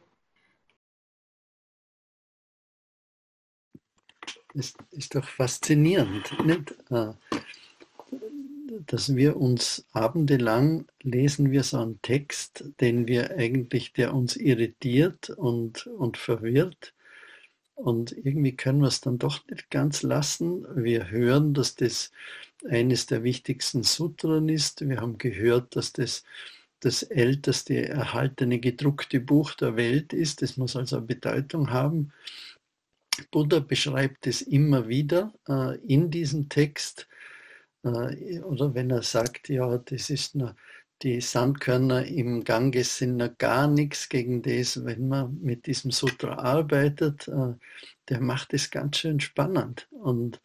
[4.53, 6.75] ist, ist doch faszinierend, nicht?
[6.89, 7.13] Äh,
[8.85, 15.29] dass wir uns abendelang lesen wir so einen Text, den wir eigentlich, der uns irritiert
[15.31, 16.93] und, und verwirrt.
[17.75, 20.65] Und irgendwie können wir es dann doch nicht ganz lassen.
[20.75, 22.11] Wir hören, dass das
[22.67, 24.87] eines der wichtigsten Sutren ist.
[24.87, 26.23] Wir haben gehört, dass das
[26.79, 30.41] das älteste erhaltene gedruckte Buch der Welt ist.
[30.41, 32.11] Das muss also eine Bedeutung haben.
[33.31, 37.07] Buddha beschreibt es immer wieder äh, in diesem Text,
[37.83, 40.55] äh, oder wenn er sagt, ja, das ist nur,
[41.01, 46.35] die Sandkörner im Ganges sind noch gar nichts gegen das, wenn man mit diesem Sutra
[46.35, 47.53] arbeitet, äh,
[48.09, 49.87] der macht es ganz schön spannend.
[49.91, 50.41] Und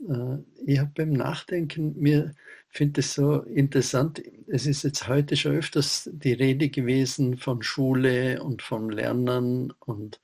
[0.00, 2.34] äh, ich habe beim Nachdenken mir
[2.70, 4.22] finde es so interessant.
[4.48, 10.20] Es ist jetzt heute schon öfters die Rede gewesen von Schule und von Lernen und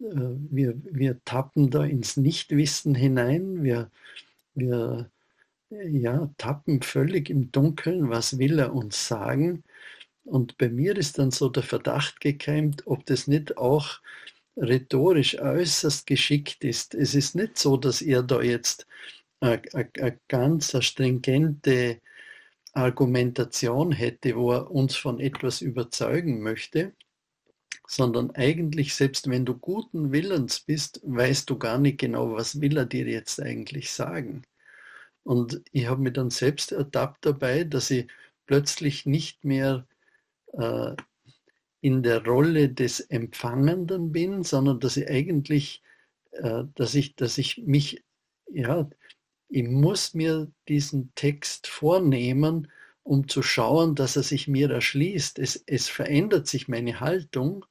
[0.00, 0.04] äh,
[0.50, 3.90] wir, wir tappen da ins Nichtwissen hinein, wir,
[4.54, 5.10] wir
[5.70, 9.64] ja, tappen völlig im Dunkeln, was will er uns sagen.
[10.24, 14.00] Und bei mir ist dann so der Verdacht gekeimt, ob das nicht auch
[14.56, 16.94] rhetorisch äußerst geschickt ist.
[16.94, 18.86] Es ist nicht so, dass er da jetzt
[19.40, 22.00] eine, ganz stringente
[22.72, 26.94] Argumentation hätte, wo er uns von etwas überzeugen möchte,
[27.86, 32.76] sondern eigentlich, selbst wenn du guten Willens bist, weißt du gar nicht genau, was will
[32.76, 34.42] er dir jetzt eigentlich sagen.
[35.24, 38.06] Und ich habe mich dann selbst ertappt dabei, dass ich
[38.46, 39.86] plötzlich nicht mehr
[40.52, 40.94] äh,
[41.80, 45.82] in der Rolle des Empfangenden bin, sondern dass ich eigentlich,
[46.32, 48.04] äh, dass ich, dass ich mich,
[48.50, 48.88] ja,
[49.48, 52.70] ich muss mir diesen Text vornehmen,
[53.02, 55.38] um zu schauen, dass er sich mir erschließt.
[55.38, 57.64] Es, es verändert sich meine Haltung,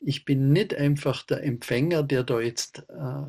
[0.00, 3.26] ich bin nicht einfach der Empfänger, der da jetzt äh,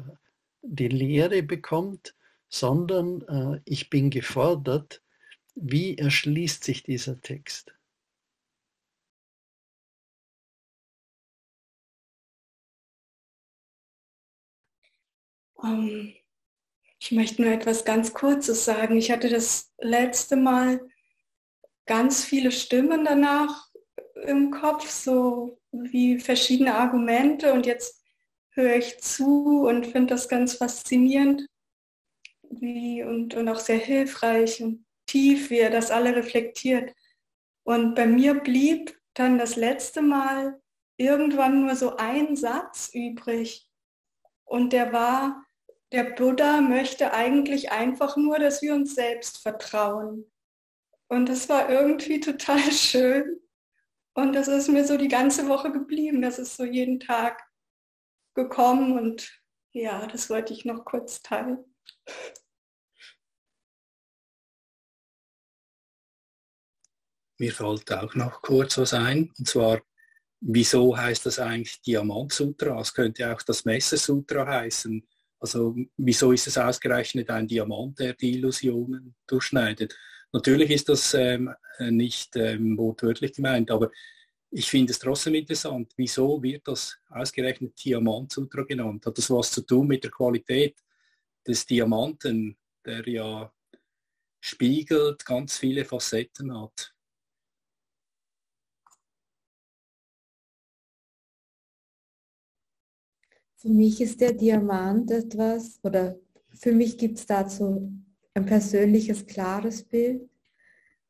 [0.62, 2.16] die Lehre bekommt,
[2.50, 5.02] sondern äh, ich bin gefordert,
[5.56, 7.74] wie erschließt sich dieser Text?
[15.56, 16.21] Um, ähm,
[17.02, 18.96] ich möchte nur etwas ganz Kurzes sagen.
[18.96, 20.80] Ich hatte das letzte Mal
[21.88, 23.70] ganz viele Stimmen danach
[24.28, 28.04] im Kopf, so wie verschiedene Argumente und jetzt
[28.52, 31.48] höre ich zu und finde das ganz faszinierend
[32.44, 36.94] wie, und, und auch sehr hilfreich und tief, wie er das alle reflektiert.
[37.64, 40.62] Und bei mir blieb dann das letzte Mal
[40.98, 43.68] irgendwann nur so ein Satz übrig.
[44.46, 45.44] Und der war,
[45.92, 50.32] der Buddha möchte eigentlich einfach nur, dass wir uns selbst vertrauen.
[51.08, 53.42] Und das war irgendwie total schön.
[54.14, 56.22] Und das ist mir so die ganze Woche geblieben.
[56.22, 57.42] Das ist so jeden Tag
[58.34, 59.42] gekommen und
[59.74, 61.60] ja, das wollte ich noch kurz teilen.
[67.38, 69.82] Mir fällt auch noch kurz was ein, und zwar,
[70.42, 72.80] wieso heißt das eigentlich Diamant-Sutra?
[72.80, 75.08] Es könnte auch das Messer-Sutra heißen.
[75.42, 79.98] Also wieso ist es ausgerechnet ein Diamant, der die Illusionen durchschneidet?
[80.32, 83.90] Natürlich ist das ähm, nicht ähm, wortwörtlich gemeint, aber
[84.52, 89.06] ich finde es trotzdem interessant, wieso wird das ausgerechnet Diamant-Sutra genannt?
[89.06, 90.78] Hat das was zu tun mit der Qualität
[91.48, 93.52] des Diamanten, der ja
[94.40, 96.94] spiegelt, ganz viele Facetten hat?
[103.62, 106.18] Für mich ist der Diamant etwas, oder
[106.50, 107.92] für mich gibt es dazu
[108.34, 110.32] ein persönliches, klares Bild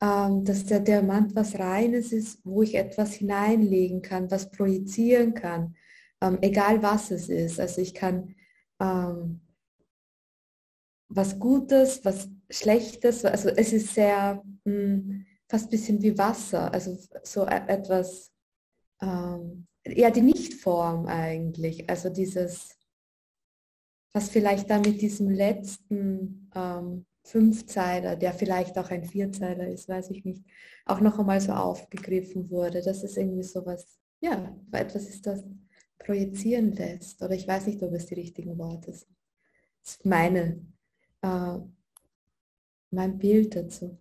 [0.01, 5.75] ähm, dass der Diamant was Reines ist, wo ich etwas hineinlegen kann, was projizieren kann,
[6.21, 7.59] ähm, egal was es ist.
[7.59, 8.35] Also ich kann
[8.79, 9.41] ähm,
[11.07, 16.97] was Gutes, was Schlechtes, also es ist sehr hm, fast ein bisschen wie Wasser, also
[17.23, 18.31] so e-, etwas,
[19.01, 20.21] ähm, ja die
[20.61, 22.77] Nichtform eigentlich, also dieses,
[24.13, 30.09] was vielleicht da mit diesem letzten ähm, Fünfzeiler, der vielleicht auch ein Vierzeiler ist, weiß
[30.11, 30.43] ich nicht,
[30.85, 32.81] auch noch einmal so aufgegriffen wurde.
[32.81, 35.43] Das ist irgendwie so was, ja, etwas ist, das
[35.99, 37.21] projizieren lässt.
[37.21, 39.15] Oder ich weiß nicht, ob es die richtigen Worte sind.
[39.83, 40.65] Das ist meine,
[41.21, 41.57] äh,
[42.91, 43.97] mein Bild dazu.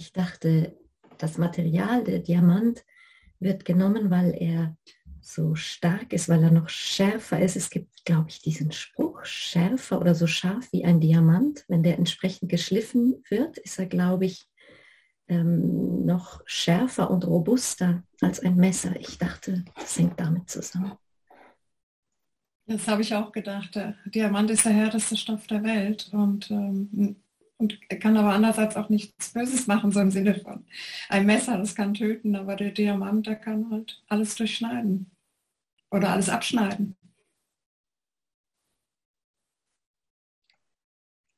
[0.00, 0.78] Ich dachte,
[1.18, 2.84] das Material, der Diamant,
[3.40, 4.76] wird genommen, weil er
[5.20, 7.56] so stark ist, weil er noch schärfer ist.
[7.56, 11.64] Es gibt, glaube ich, diesen Spruch, schärfer oder so scharf wie ein Diamant.
[11.66, 14.48] Wenn der entsprechend geschliffen wird, ist er, glaube ich,
[15.26, 18.94] ähm, noch schärfer und robuster als ein Messer.
[19.00, 20.92] Ich dachte, das hängt damit zusammen.
[22.66, 23.76] Das habe ich auch gedacht.
[24.04, 27.16] Diamant ist der härteste Stoff der Welt und, ähm,
[27.58, 30.64] und kann aber andererseits auch nichts Böses machen, so im Sinne von
[31.08, 35.10] ein Messer, das kann töten, aber der Diamant, der kann halt alles durchschneiden
[35.90, 36.96] oder alles abschneiden?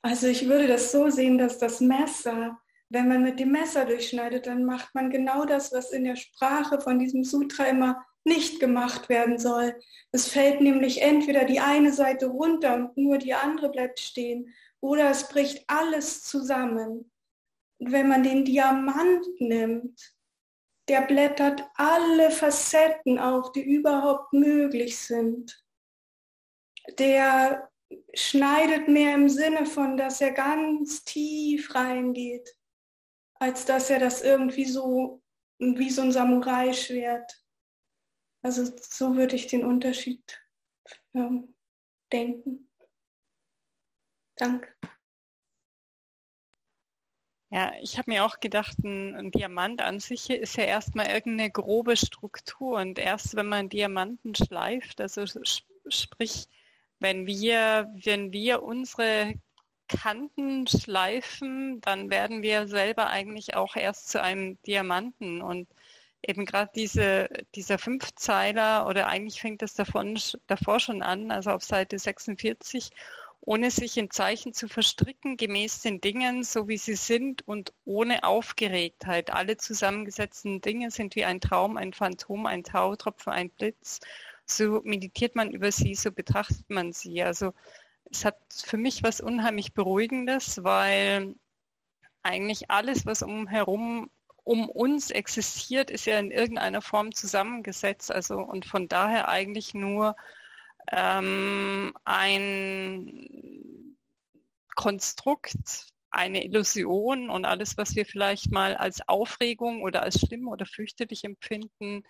[0.02, 2.58] Also ich würde das so sehen, dass das Messer,
[2.88, 6.80] wenn man mit dem Messer durchschneidet, dann macht man genau das, was in der Sprache
[6.80, 9.74] von diesem Sutra immer nicht gemacht werden soll.
[10.12, 15.10] Es fällt nämlich entweder die eine Seite runter und nur die andere bleibt stehen oder
[15.10, 17.10] es bricht alles zusammen.
[17.78, 20.14] Und wenn man den Diamant nimmt,
[20.88, 25.64] der blättert alle Facetten auf, die überhaupt möglich sind.
[26.98, 27.70] Der
[28.14, 32.56] schneidet mehr im Sinne von, dass er ganz tief reingeht,
[33.34, 35.22] als dass er das irgendwie so
[35.58, 37.44] wie so ein Samurai-Schwert.
[38.42, 40.40] Also so würde ich den Unterschied
[41.12, 41.30] ja,
[42.12, 42.69] denken.
[44.40, 44.68] Danke.
[47.50, 51.50] Ja, ich habe mir auch gedacht, ein, ein, Diamant an sich ist ja erstmal irgendeine
[51.50, 55.24] grobe Struktur und erst wenn man Diamanten schleift, also
[55.88, 56.46] sprich,
[57.00, 59.34] wenn wir, wenn wir unsere
[59.88, 65.68] Kanten schleifen, dann werden wir selber eigentlich auch erst zu einem Diamanten und
[66.22, 71.64] eben gerade diese, dieser Fünfzeiler oder eigentlich fängt das davon, davor schon an, also auf
[71.64, 72.90] Seite 46
[73.42, 78.24] ohne sich in Zeichen zu verstricken, gemäß den Dingen, so wie sie sind und ohne
[78.24, 79.30] Aufgeregtheit.
[79.30, 84.00] Alle zusammengesetzten Dinge sind wie ein Traum, ein Phantom, ein Tautropfen, ein Blitz.
[84.44, 87.22] So meditiert man über sie, so betrachtet man sie.
[87.22, 87.54] Also
[88.10, 91.34] es hat für mich was unheimlich Beruhigendes, weil
[92.22, 94.10] eigentlich alles, was umherum
[94.44, 98.12] um uns existiert, ist ja in irgendeiner Form zusammengesetzt.
[98.12, 100.16] Also und von daher eigentlich nur
[100.90, 103.96] ähm, ein
[104.74, 105.56] Konstrukt,
[106.10, 111.24] eine Illusion und alles, was wir vielleicht mal als Aufregung oder als schlimm oder fürchterlich
[111.24, 112.02] empfinden,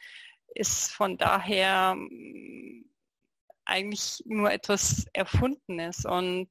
[0.55, 2.85] ist von daher mm,
[3.65, 6.05] eigentlich nur etwas Erfundenes.
[6.05, 6.49] Und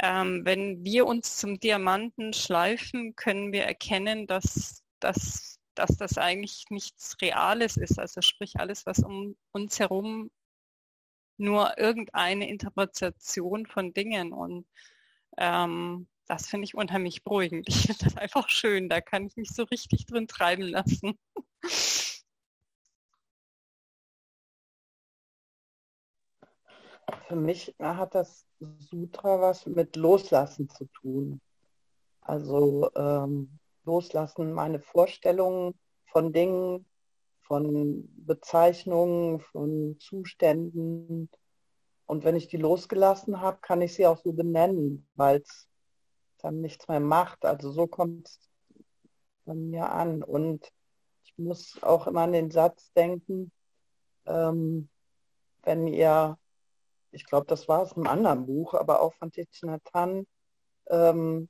[0.00, 6.64] ähm, wenn wir uns zum Diamanten schleifen, können wir erkennen, dass, dass, dass das eigentlich
[6.70, 7.98] nichts Reales ist.
[7.98, 10.30] Also sprich alles, was um uns herum
[11.36, 14.32] nur irgendeine Interpretation von Dingen.
[14.32, 14.66] Und
[15.36, 17.68] ähm, das finde ich unheimlich beruhigend.
[17.68, 18.88] Ich finde das einfach schön.
[18.88, 21.18] Da kann ich mich so richtig drin treiben lassen.
[27.28, 31.40] Für mich hat das Sutra was mit Loslassen zu tun.
[32.20, 35.74] Also ähm, Loslassen, meine Vorstellungen
[36.06, 36.86] von Dingen,
[37.44, 41.30] von Bezeichnungen, von Zuständen.
[42.06, 45.68] Und wenn ich die losgelassen habe, kann ich sie auch so benennen, weil es
[46.38, 47.44] dann nichts mehr macht.
[47.44, 48.38] Also so kommt es
[49.44, 50.22] bei mir an.
[50.22, 50.70] Und
[51.24, 53.52] ich muss auch immer an den Satz denken,
[54.26, 54.88] ähm,
[55.62, 56.38] wenn ihr,
[57.10, 60.26] ich glaube, das war aus einem anderen Buch, aber auch von Tichinatan,
[60.88, 61.48] ähm,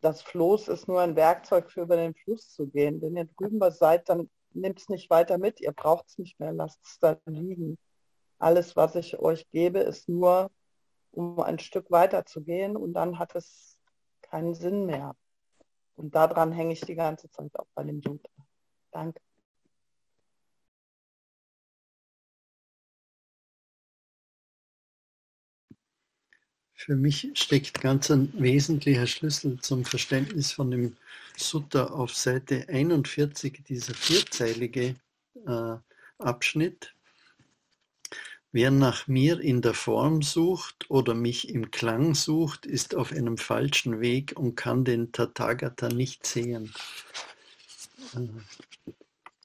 [0.00, 3.00] das Floß ist nur ein Werkzeug für über den Fluss zu gehen.
[3.02, 6.52] Wenn ihr drüben seid, dann nehmt es nicht weiter mit, ihr braucht es nicht mehr,
[6.52, 7.78] lasst es da liegen.
[8.38, 10.50] Alles, was ich euch gebe, ist nur,
[11.10, 13.78] um ein Stück weiter zu gehen und dann hat es
[14.22, 15.16] keinen Sinn mehr.
[15.96, 18.30] Und daran hänge ich die ganze Zeit auch bei dem Sutra.
[18.92, 19.20] Danke.
[26.74, 30.96] Für mich steckt ganz ein wesentlicher Schlüssel zum Verständnis von dem
[31.40, 34.96] Sutta auf Seite 41, dieser vierzeilige
[35.46, 35.76] äh,
[36.18, 36.94] Abschnitt.
[38.50, 43.36] Wer nach mir in der Form sucht oder mich im Klang sucht, ist auf einem
[43.36, 46.72] falschen Weg und kann den Tathagata nicht sehen.
[48.14, 48.28] Äh,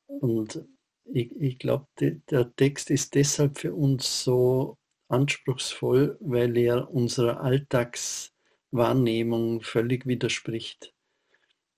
[0.07, 0.63] und
[1.05, 4.77] ich, ich glaube, der Text ist deshalb für uns so
[5.09, 10.92] anspruchsvoll, weil er unserer Alltagswahrnehmung völlig widerspricht.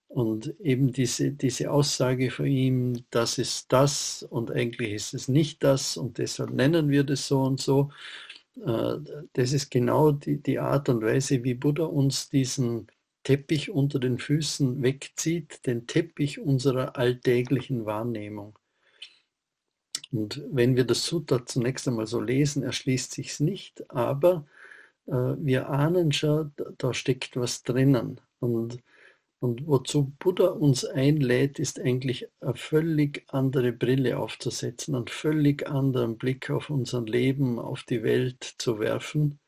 [0.07, 5.63] Und eben diese, diese Aussage von ihm, das ist das und eigentlich ist es nicht
[5.63, 7.91] das und deshalb nennen wir das so und so,
[8.65, 8.97] äh,
[9.33, 12.87] das ist genau die, die Art und Weise, wie Buddha uns diesen
[13.23, 18.57] Teppich unter den Füßen wegzieht, den Teppich unserer alltäglichen Wahrnehmung.
[20.11, 24.45] Und wenn wir das Sutta zunächst einmal so lesen, erschließt sich es nicht, aber
[25.07, 28.21] äh, wir ahnen schon, da steckt was drinnen.
[28.39, 28.79] Und
[29.39, 36.17] und wozu Buddha uns einlädt, ist eigentlich eine völlig andere Brille aufzusetzen, einen völlig anderen
[36.17, 39.39] Blick auf unser Leben, auf die Welt zu werfen.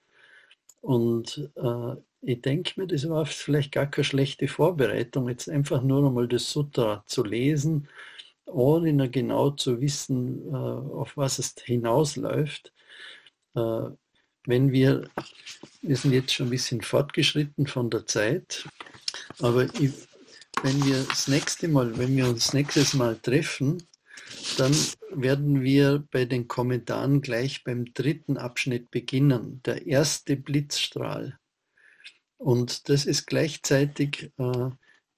[0.81, 6.05] Und äh, ich denke mir, das war vielleicht gar keine schlechte Vorbereitung, jetzt einfach nur
[6.05, 7.87] einmal das Sutra zu lesen,
[8.45, 12.73] ohne genau zu wissen, äh, auf was es hinausläuft.
[14.47, 15.09] Wenn wir,
[15.81, 18.65] wir sind jetzt schon ein bisschen fortgeschritten von der Zeit,
[19.39, 19.91] aber ich,
[20.63, 23.83] wenn wir das nächste Mal, wenn wir uns nächstes Mal treffen,
[24.57, 24.73] dann
[25.11, 31.37] werden wir bei den Kommentaren gleich beim dritten Abschnitt beginnen, der erste Blitzstrahl.
[32.37, 34.69] Und das ist gleichzeitig äh,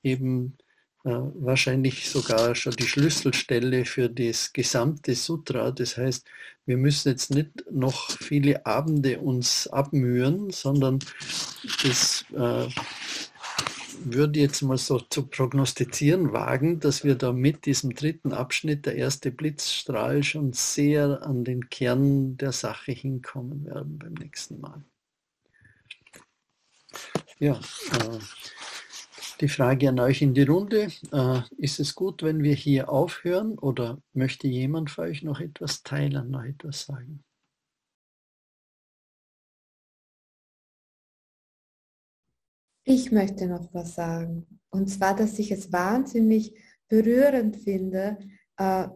[0.01, 0.57] eben
[1.03, 5.71] wahrscheinlich sogar schon die Schlüsselstelle für das gesamte Sutra.
[5.71, 6.27] Das heißt,
[6.65, 10.99] wir müssen jetzt nicht noch viele Abende uns abmühen, sondern
[11.83, 12.67] das äh,
[14.03, 18.95] würde jetzt mal so zu prognostizieren wagen, dass wir da mit diesem dritten Abschnitt, der
[18.95, 24.83] erste Blitzstrahl, schon sehr an den Kern der Sache hinkommen werden beim nächsten Mal.
[27.39, 28.19] Ja, äh,
[29.41, 30.89] die Frage an euch in die Runde.
[31.11, 35.83] Äh, ist es gut, wenn wir hier aufhören oder möchte jemand für euch noch etwas
[35.83, 37.23] teilen, noch etwas sagen?
[42.83, 44.47] Ich möchte noch was sagen.
[44.71, 46.55] Und zwar, dass ich es wahnsinnig
[46.87, 48.17] berührend finde,
[48.57, 48.87] äh,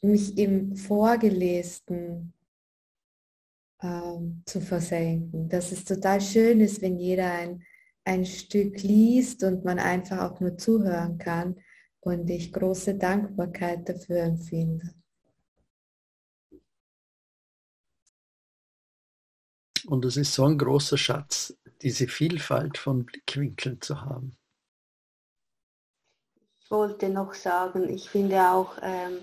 [0.00, 2.32] mich im Vorgelesenen
[3.80, 5.48] äh, zu versenken.
[5.48, 7.62] Dass es total schön ist, wenn jeder ein,
[8.08, 11.56] ein Stück liest und man einfach auch nur zuhören kann.
[12.00, 14.94] Und ich große Dankbarkeit dafür empfinde.
[19.86, 24.36] Und es ist so ein großer Schatz, diese Vielfalt von Blickwinkeln zu haben.
[26.70, 29.18] wollte noch sagen, ich finde auch ähm,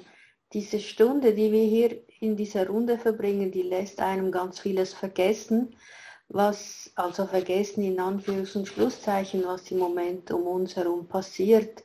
[0.54, 5.76] diese Stunde, die wir hier in dieser Runde verbringen, die lässt einem ganz vieles vergessen,
[6.30, 11.84] was, also vergessen in Anführungs- und Schlusszeichen, was im Moment um uns herum passiert,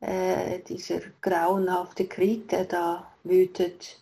[0.00, 4.00] äh, dieser grauenhafte Krieg, der da wütet.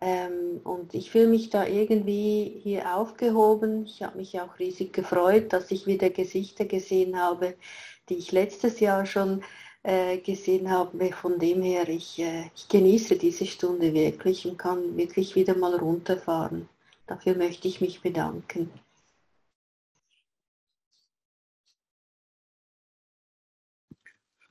[0.00, 3.86] Ähm, und ich fühle mich da irgendwie hier aufgehoben.
[3.86, 7.54] Ich habe mich auch riesig gefreut, dass ich wieder Gesichter gesehen habe,
[8.08, 9.42] die ich letztes Jahr schon
[9.82, 11.10] äh, gesehen habe.
[11.12, 15.74] Von dem her, ich, äh, ich genieße diese Stunde wirklich und kann wirklich wieder mal
[15.76, 16.68] runterfahren.
[17.06, 18.70] Dafür möchte ich mich bedanken.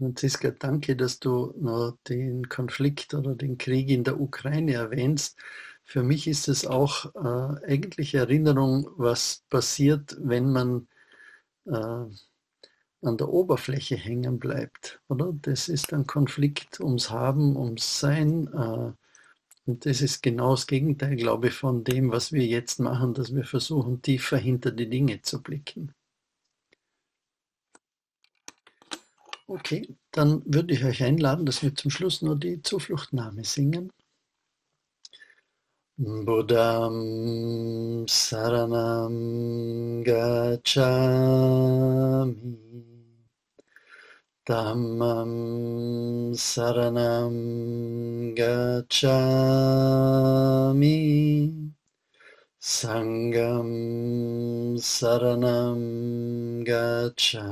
[0.03, 5.37] Franziska, danke, dass du noch den Konflikt oder den Krieg in der Ukraine erwähnst.
[5.85, 10.87] Für mich ist es auch äh, eigentlich Erinnerung, was passiert, wenn man
[11.65, 15.01] äh, an der Oberfläche hängen bleibt.
[15.07, 15.33] Oder?
[15.41, 18.47] Das ist ein Konflikt ums Haben, ums Sein.
[18.47, 18.91] Äh,
[19.65, 23.33] und das ist genau das Gegenteil, glaube ich, von dem, was wir jetzt machen, dass
[23.33, 25.93] wir versuchen, tiefer hinter die Dinge zu blicken.
[29.47, 33.91] Okay, dann würde ich euch einladen, dass wir zum Schluss nur die Zufluchtnahme singen.
[35.97, 36.97] Buddham
[38.07, 40.73] Saranam Gacchami
[44.45, 47.35] Dhammam Saranam
[48.35, 49.03] Gacchami
[52.63, 53.67] Sangam
[54.79, 57.43] Saranam Gacchami.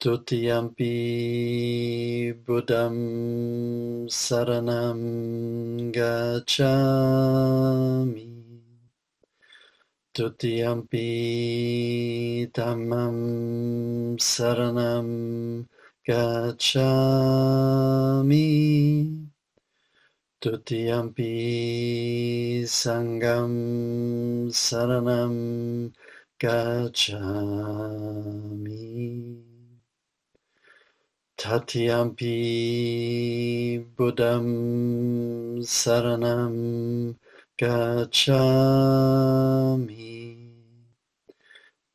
[0.00, 0.94] Tutiyampi
[2.44, 5.00] Buddham Saranam
[5.94, 6.58] Gacchami.
[10.12, 11.06] Tutiyampi
[12.52, 15.08] Dhammam Saranam
[16.04, 16.66] Gacchami
[20.46, 21.34] Tutiyampi
[22.62, 25.90] Sangam Saranam
[26.38, 27.18] Gacchami
[31.36, 32.36] Tatyampi
[33.96, 34.46] Buddham
[35.62, 37.16] Saranam
[37.58, 38.46] Gacchami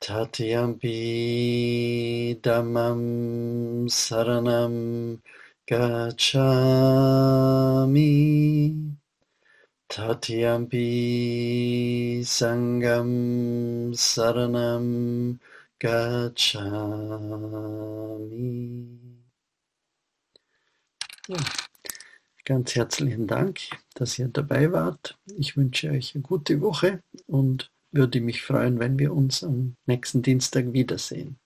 [0.02, 1.00] Tatyampi
[2.42, 5.22] Dhammam Saranam
[5.72, 6.36] Gacchami
[9.88, 10.86] Tatyampi
[12.26, 15.40] Sangam Saranam
[15.80, 16.52] Gacchami.
[21.30, 21.38] Ja,
[22.44, 23.62] ganz herzlichen Dank,
[23.94, 25.18] dass ihr dabei wart.
[25.38, 30.22] Ich wünsche euch eine gute Woche und würde mich freuen, wenn wir uns am nächsten
[30.22, 31.40] Dienstag wiedersehen.